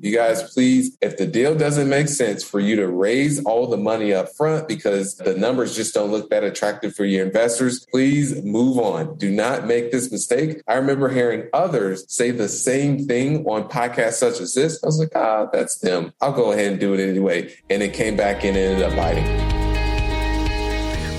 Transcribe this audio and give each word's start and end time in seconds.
You 0.00 0.14
guys, 0.14 0.52
please, 0.52 0.96
if 1.00 1.16
the 1.16 1.26
deal 1.26 1.54
doesn't 1.54 1.88
make 1.88 2.08
sense 2.08 2.44
for 2.44 2.60
you 2.60 2.76
to 2.76 2.88
raise 2.88 3.42
all 3.44 3.66
the 3.66 3.78
money 3.78 4.12
up 4.12 4.28
front 4.36 4.68
because 4.68 5.16
the 5.16 5.34
numbers 5.34 5.74
just 5.74 5.94
don't 5.94 6.10
look 6.10 6.28
that 6.30 6.44
attractive 6.44 6.94
for 6.94 7.04
your 7.04 7.24
investors, 7.24 7.86
please 7.90 8.42
move 8.44 8.78
on. 8.78 9.16
Do 9.16 9.30
not 9.30 9.66
make 9.66 9.92
this 9.92 10.12
mistake. 10.12 10.60
I 10.68 10.74
remember 10.74 11.08
hearing 11.08 11.48
others 11.54 12.04
say 12.12 12.30
the 12.30 12.48
same 12.48 13.06
thing 13.06 13.46
on 13.46 13.68
podcasts 13.70 14.14
such 14.14 14.40
as 14.40 14.52
this. 14.54 14.82
I 14.82 14.86
was 14.86 14.98
like, 14.98 15.12
ah, 15.14 15.46
that's 15.50 15.78
them. 15.78 16.12
I'll 16.20 16.32
go 16.32 16.52
ahead 16.52 16.72
and 16.72 16.80
do 16.80 16.92
it 16.92 17.00
anyway. 17.00 17.54
And 17.70 17.82
it 17.82 17.94
came 17.94 18.16
back 18.16 18.44
and 18.44 18.56
ended 18.56 18.82
up 18.82 18.94
biting. 18.96 19.56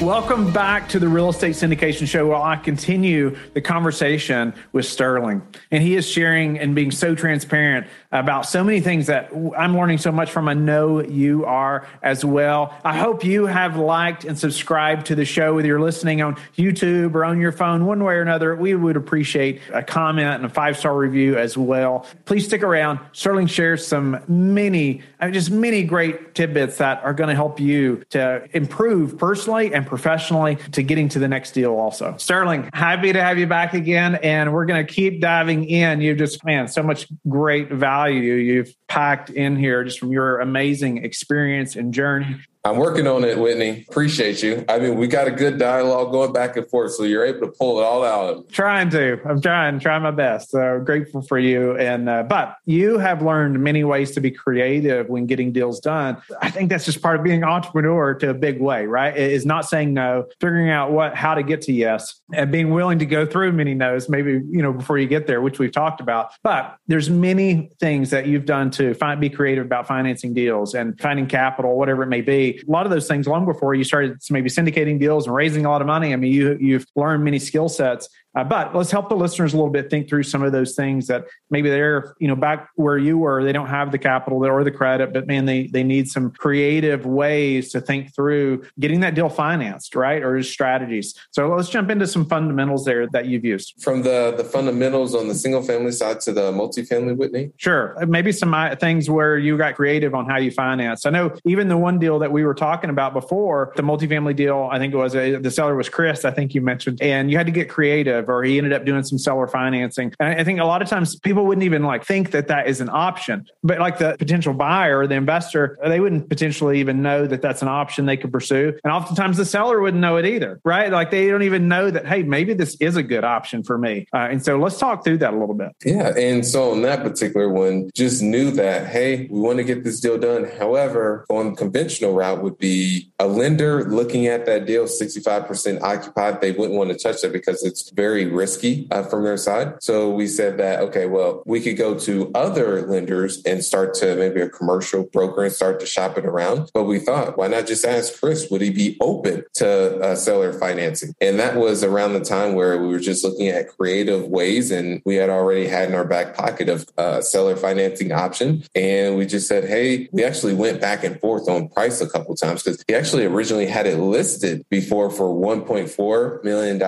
Welcome 0.01 0.53
back 0.53 0.89
to 0.89 0.99
the 0.99 1.07
Real 1.07 1.29
Estate 1.29 1.55
Syndication 1.55 2.07
Show, 2.07 2.27
where 2.27 2.37
I 2.37 2.55
continue 2.55 3.35
the 3.55 3.61
conversation 3.61 4.53
with 4.71 4.85
Sterling. 4.85 5.41
And 5.71 5.81
he 5.81 5.95
is 5.95 6.07
sharing 6.07 6.59
and 6.59 6.75
being 6.75 6.91
so 6.91 7.15
transparent 7.15 7.87
about 8.11 8.45
so 8.45 8.63
many 8.63 8.79
things 8.79 9.07
that 9.07 9.31
I'm 9.57 9.75
learning 9.75 9.97
so 9.97 10.11
much 10.11 10.31
from. 10.31 10.47
I 10.47 10.53
know 10.53 11.01
you 11.01 11.45
are 11.45 11.87
as 12.01 12.23
well. 12.23 12.73
I 12.85 12.97
hope 12.97 13.23
you 13.23 13.45
have 13.45 13.75
liked 13.75 14.23
and 14.23 14.39
subscribed 14.39 15.07
to 15.07 15.15
the 15.15 15.25
show, 15.25 15.55
whether 15.55 15.67
you're 15.67 15.81
listening 15.81 16.21
on 16.21 16.35
YouTube 16.57 17.15
or 17.15 17.25
on 17.25 17.39
your 17.39 17.51
phone, 17.51 17.85
one 17.85 18.03
way 18.03 18.13
or 18.15 18.21
another. 18.21 18.55
We 18.55 18.75
would 18.75 18.95
appreciate 18.95 19.61
a 19.73 19.83
comment 19.83 20.35
and 20.35 20.45
a 20.45 20.49
five 20.49 20.77
star 20.77 20.95
review 20.97 21.37
as 21.37 21.57
well. 21.57 22.05
Please 22.25 22.45
stick 22.45 22.63
around. 22.63 22.99
Sterling 23.11 23.47
shares 23.47 23.85
some 23.85 24.21
many, 24.27 25.01
just 25.31 25.51
many 25.51 25.83
great 25.83 26.33
tidbits 26.33 26.77
that 26.77 27.03
are 27.03 27.13
going 27.13 27.29
to 27.29 27.35
help 27.35 27.59
you 27.59 28.03
to 28.11 28.47
improve 28.53 29.17
personally 29.17 29.73
and 29.73 29.85
professionally 29.85 30.55
to 30.71 30.81
getting 30.81 31.09
to 31.09 31.19
the 31.19 31.27
next 31.27 31.51
deal 31.51 31.73
also. 31.73 32.15
Sterling, 32.17 32.69
happy 32.73 33.11
to 33.11 33.21
have 33.21 33.37
you 33.37 33.47
back 33.47 33.73
again. 33.73 34.15
And 34.15 34.53
we're 34.53 34.65
going 34.65 34.85
to 34.85 34.93
keep 34.93 35.19
diving 35.19 35.65
in. 35.65 35.99
You've 35.99 36.17
just, 36.17 36.45
man, 36.45 36.67
so 36.67 36.81
much 36.81 37.07
great 37.27 37.69
value 37.69 37.96
value 37.97 38.33
you've 38.33 38.73
packed 38.87 39.29
in 39.29 39.55
here 39.55 39.83
just 39.83 39.99
from 39.99 40.11
your 40.11 40.39
amazing 40.39 41.03
experience 41.03 41.75
and 41.75 41.93
journey. 41.93 42.35
I'm 42.67 42.75
working 42.75 43.07
on 43.07 43.23
it, 43.23 43.39
Whitney. 43.39 43.85
Appreciate 43.89 44.43
you. 44.43 44.65
I 44.67 44.77
mean, 44.77 44.97
we 44.97 45.07
got 45.07 45.25
a 45.25 45.31
good 45.31 45.57
dialogue 45.57 46.11
going 46.11 46.33
back 46.33 46.57
and 46.57 46.69
forth, 46.69 46.95
so 46.95 47.03
you're 47.03 47.23
able 47.23 47.47
to 47.47 47.47
pull 47.47 47.79
it 47.79 47.83
all 47.83 48.03
out. 48.03 48.49
Trying 48.49 48.89
to. 48.89 49.21
I'm 49.25 49.39
trying, 49.39 49.79
trying 49.79 50.01
my 50.01 50.11
best. 50.11 50.51
So 50.51 50.81
grateful 50.83 51.21
for 51.21 51.39
you. 51.39 51.77
And 51.77 52.09
uh, 52.09 52.23
but 52.23 52.57
you 52.65 52.97
have 52.97 53.21
learned 53.21 53.63
many 53.63 53.85
ways 53.85 54.11
to 54.11 54.19
be 54.19 54.31
creative 54.31 55.07
when 55.07 55.27
getting 55.27 55.53
deals 55.53 55.79
done. 55.79 56.17
I 56.41 56.49
think 56.49 56.69
that's 56.69 56.83
just 56.83 57.01
part 57.01 57.17
of 57.17 57.23
being 57.23 57.45
entrepreneur 57.45 58.13
to 58.15 58.31
a 58.31 58.33
big 58.33 58.59
way, 58.59 58.85
right? 58.85 59.15
It 59.15 59.31
is 59.31 59.45
not 59.45 59.61
saying 59.61 59.93
no, 59.93 60.25
figuring 60.41 60.69
out 60.69 60.91
what 60.91 61.15
how 61.15 61.35
to 61.35 61.43
get 61.43 61.61
to 61.63 61.71
yes, 61.71 62.19
and 62.33 62.51
being 62.51 62.71
willing 62.71 62.99
to 62.99 63.05
go 63.05 63.25
through 63.25 63.53
many 63.53 63.75
no's, 63.75 64.09
maybe 64.09 64.41
you 64.49 64.61
know 64.61 64.73
before 64.73 64.97
you 64.97 65.07
get 65.07 65.25
there, 65.25 65.41
which 65.41 65.57
we've 65.57 65.71
talked 65.71 66.01
about. 66.01 66.31
But 66.43 66.75
there's 66.87 67.09
many 67.09 67.69
things 67.79 68.09
that 68.09 68.27
you've 68.27 68.45
done 68.45 68.71
to 68.71 68.93
find 68.93 69.21
be 69.21 69.29
creative 69.29 69.65
about 69.65 69.87
financing 69.87 70.33
deals 70.33 70.73
and 70.73 70.99
finding 70.99 71.27
capital, 71.27 71.77
whatever 71.77 72.03
it 72.03 72.07
may 72.07 72.19
be 72.19 72.56
a 72.67 72.71
lot 72.71 72.85
of 72.85 72.91
those 72.91 73.07
things 73.07 73.27
long 73.27 73.45
before 73.45 73.75
you 73.75 73.83
started 73.83 74.17
maybe 74.29 74.49
syndicating 74.49 74.99
deals 74.99 75.27
and 75.27 75.35
raising 75.35 75.65
a 75.65 75.69
lot 75.69 75.81
of 75.81 75.87
money. 75.87 76.13
I 76.13 76.15
mean, 76.15 76.31
you 76.31 76.57
you've 76.59 76.85
learned 76.95 77.23
many 77.23 77.39
skill 77.39 77.69
sets 77.69 78.09
uh, 78.37 78.43
but 78.43 78.75
let's 78.75 78.91
help 78.91 79.09
the 79.09 79.15
listeners 79.15 79.55
a 79.55 79.57
little 79.57 79.71
bit 79.71 79.89
think 79.89 80.07
through 80.07 80.21
some 80.21 80.43
of 80.43 80.51
those 80.51 80.75
things 80.75 81.07
that 81.07 81.25
maybe 81.49 81.71
they're, 81.71 82.15
you 82.19 82.27
know, 82.27 82.35
back 82.35 82.69
where 82.75 82.99
you 82.99 83.17
were, 83.17 83.43
they 83.43 83.51
don't 83.51 83.67
have 83.67 83.91
the 83.91 83.97
capital 83.97 84.45
or 84.45 84.63
the 84.63 84.69
credit, 84.69 85.11
but 85.11 85.25
man, 85.25 85.45
they 85.45 85.65
they 85.65 85.81
need 85.81 86.07
some 86.07 86.29
creative 86.29 87.07
ways 87.07 87.71
to 87.71 87.81
think 87.81 88.13
through 88.13 88.63
getting 88.79 88.99
that 88.99 89.15
deal 89.15 89.27
financed, 89.27 89.95
right? 89.95 90.21
Or 90.21 90.43
strategies. 90.43 91.15
So 91.31 91.47
let's 91.47 91.69
jump 91.69 91.89
into 91.89 92.05
some 92.05 92.27
fundamentals 92.27 92.85
there 92.85 93.07
that 93.07 93.25
you've 93.25 93.43
used. 93.43 93.73
From 93.79 94.03
the 94.03 94.35
the 94.37 94.43
fundamentals 94.43 95.15
on 95.15 95.27
the 95.27 95.35
single 95.35 95.63
family 95.63 95.91
side 95.91 96.21
to 96.21 96.31
the 96.31 96.51
multifamily, 96.51 97.17
Whitney? 97.17 97.53
Sure. 97.57 97.97
Maybe 98.05 98.31
some 98.31 98.53
uh, 98.53 98.75
things 98.75 99.09
where 99.09 99.39
you 99.39 99.57
got 99.57 99.73
creative 99.73 100.13
on 100.13 100.29
how 100.29 100.37
you 100.37 100.51
finance. 100.51 101.07
I 101.07 101.09
know 101.09 101.33
even 101.43 101.69
the 101.69 101.77
one 101.77 101.97
deal 101.97 102.19
that 102.19 102.31
we 102.31 102.45
were 102.45 102.53
talking 102.53 102.91
about 102.91 103.13
before, 103.13 103.73
the 103.75 103.81
multifamily 103.81 104.35
deal, 104.35 104.69
I 104.71 104.77
think 104.77 104.93
it 104.93 104.97
was 104.97 105.15
a, 105.15 105.37
the 105.37 105.49
seller 105.49 105.75
was 105.75 105.89
Chris, 105.89 106.23
I 106.23 106.29
think 106.29 106.53
you 106.53 106.61
mentioned, 106.61 107.01
and 107.01 107.31
you 107.31 107.37
had 107.37 107.47
to 107.47 107.51
get 107.51 107.67
creative 107.67 108.26
or 108.29 108.43
he 108.43 108.57
ended 108.57 108.73
up 108.73 108.85
doing 108.85 109.03
some 109.03 109.17
seller 109.17 109.47
financing. 109.47 110.13
And 110.19 110.39
I 110.39 110.43
think 110.43 110.59
a 110.59 110.65
lot 110.65 110.81
of 110.81 110.87
times 110.87 111.19
people 111.19 111.45
wouldn't 111.45 111.63
even 111.63 111.83
like 111.83 112.05
think 112.05 112.31
that 112.31 112.47
that 112.47 112.67
is 112.67 112.81
an 112.81 112.89
option, 112.89 113.45
but 113.63 113.79
like 113.79 113.97
the 113.97 114.15
potential 114.17 114.53
buyer 114.53 115.07
the 115.07 115.15
investor, 115.15 115.77
they 115.85 115.99
wouldn't 115.99 116.29
potentially 116.29 116.79
even 116.79 117.01
know 117.01 117.27
that 117.27 117.41
that's 117.41 117.61
an 117.61 117.67
option 117.67 118.05
they 118.05 118.17
could 118.17 118.31
pursue. 118.31 118.77
And 118.83 118.93
oftentimes 118.93 119.37
the 119.37 119.45
seller 119.45 119.81
wouldn't 119.81 120.01
know 120.01 120.17
it 120.17 120.25
either, 120.25 120.59
right? 120.63 120.91
Like 120.91 121.11
they 121.11 121.27
don't 121.27 121.43
even 121.43 121.67
know 121.67 121.89
that, 121.89 122.07
hey, 122.07 122.23
maybe 122.23 122.53
this 122.53 122.75
is 122.79 122.95
a 122.95 123.03
good 123.03 123.23
option 123.23 123.63
for 123.63 123.77
me. 123.77 124.07
Uh, 124.13 124.27
and 124.31 124.43
so 124.43 124.57
let's 124.57 124.77
talk 124.77 125.03
through 125.03 125.19
that 125.19 125.33
a 125.33 125.37
little 125.37 125.55
bit. 125.55 125.69
Yeah. 125.83 126.15
And 126.17 126.45
so 126.45 126.71
on 126.71 126.81
that 126.83 127.03
particular 127.03 127.49
one, 127.49 127.89
just 127.93 128.21
knew 128.21 128.51
that, 128.51 128.87
hey, 128.87 129.27
we 129.29 129.39
want 129.39 129.57
to 129.57 129.63
get 129.63 129.83
this 129.83 129.99
deal 129.99 130.17
done. 130.17 130.49
However, 130.57 131.25
on 131.29 131.55
conventional 131.55 132.13
route 132.13 132.41
would 132.41 132.57
be 132.57 133.11
a 133.19 133.27
lender 133.27 133.83
looking 133.85 134.27
at 134.27 134.45
that 134.45 134.65
deal 134.65 134.85
65% 134.85 135.81
occupied. 135.81 136.39
They 136.39 136.51
wouldn't 136.51 136.77
want 136.77 136.91
to 136.91 136.97
touch 136.97 137.23
it 137.23 137.33
because 137.33 137.63
it's 137.63 137.89
very 137.89 138.25
risky 138.25 138.87
uh, 138.91 139.03
from 139.03 139.23
their 139.23 139.37
side. 139.37 139.81
So 139.81 140.11
we 140.11 140.27
said 140.27 140.57
that, 140.57 140.81
okay, 140.81 141.07
well, 141.07 141.41
we 141.45 141.59
could 141.61 141.77
go 141.77 141.97
to 141.99 142.31
other 142.35 142.85
lenders 142.85 143.41
and 143.43 143.63
start 143.63 143.95
to 143.95 144.15
maybe 144.15 144.41
a 144.41 144.49
commercial 144.49 145.03
broker 145.05 145.43
and 145.43 145.53
start 145.53 145.79
to 145.79 145.85
shop 145.85 146.17
it 146.17 146.25
around. 146.25 146.69
But 146.73 146.83
we 146.83 146.99
thought, 146.99 147.37
why 147.37 147.47
not 147.47 147.65
just 147.65 147.85
ask 147.85 148.19
Chris, 148.19 148.49
would 148.51 148.61
he 148.61 148.69
be 148.69 148.97
open 149.01 149.43
to 149.55 149.99
uh, 149.99 150.15
seller 150.15 150.53
financing? 150.53 151.15
And 151.19 151.39
that 151.39 151.55
was 151.55 151.83
around 151.83 152.13
the 152.13 152.19
time 152.19 152.53
where 152.53 152.79
we 152.79 152.87
were 152.87 152.99
just 152.99 153.23
looking 153.23 153.47
at 153.47 153.69
creative 153.69 154.27
ways 154.27 154.69
and 154.69 155.01
we 155.05 155.15
had 155.15 155.29
already 155.29 155.67
had 155.67 155.89
in 155.89 155.95
our 155.95 156.05
back 156.05 156.35
pocket 156.35 156.69
of 156.69 156.87
uh, 156.97 157.21
seller 157.21 157.55
financing 157.55 158.11
option. 158.11 158.63
And 158.75 159.17
we 159.17 159.25
just 159.25 159.47
said, 159.47 159.63
hey, 159.63 160.07
we 160.11 160.23
actually 160.23 160.53
went 160.53 160.79
back 160.79 161.03
and 161.03 161.19
forth 161.19 161.49
on 161.49 161.69
price 161.69 161.99
a 161.99 162.09
couple 162.09 162.35
times 162.35 162.61
because 162.61 162.83
he 162.87 162.93
actually 162.93 163.06
originally 163.15 163.65
had 163.65 163.85
it 163.85 163.97
listed 163.97 164.65
before 164.69 165.09
for 165.09 165.33
$1.4 165.33 166.43
million, 166.43 166.81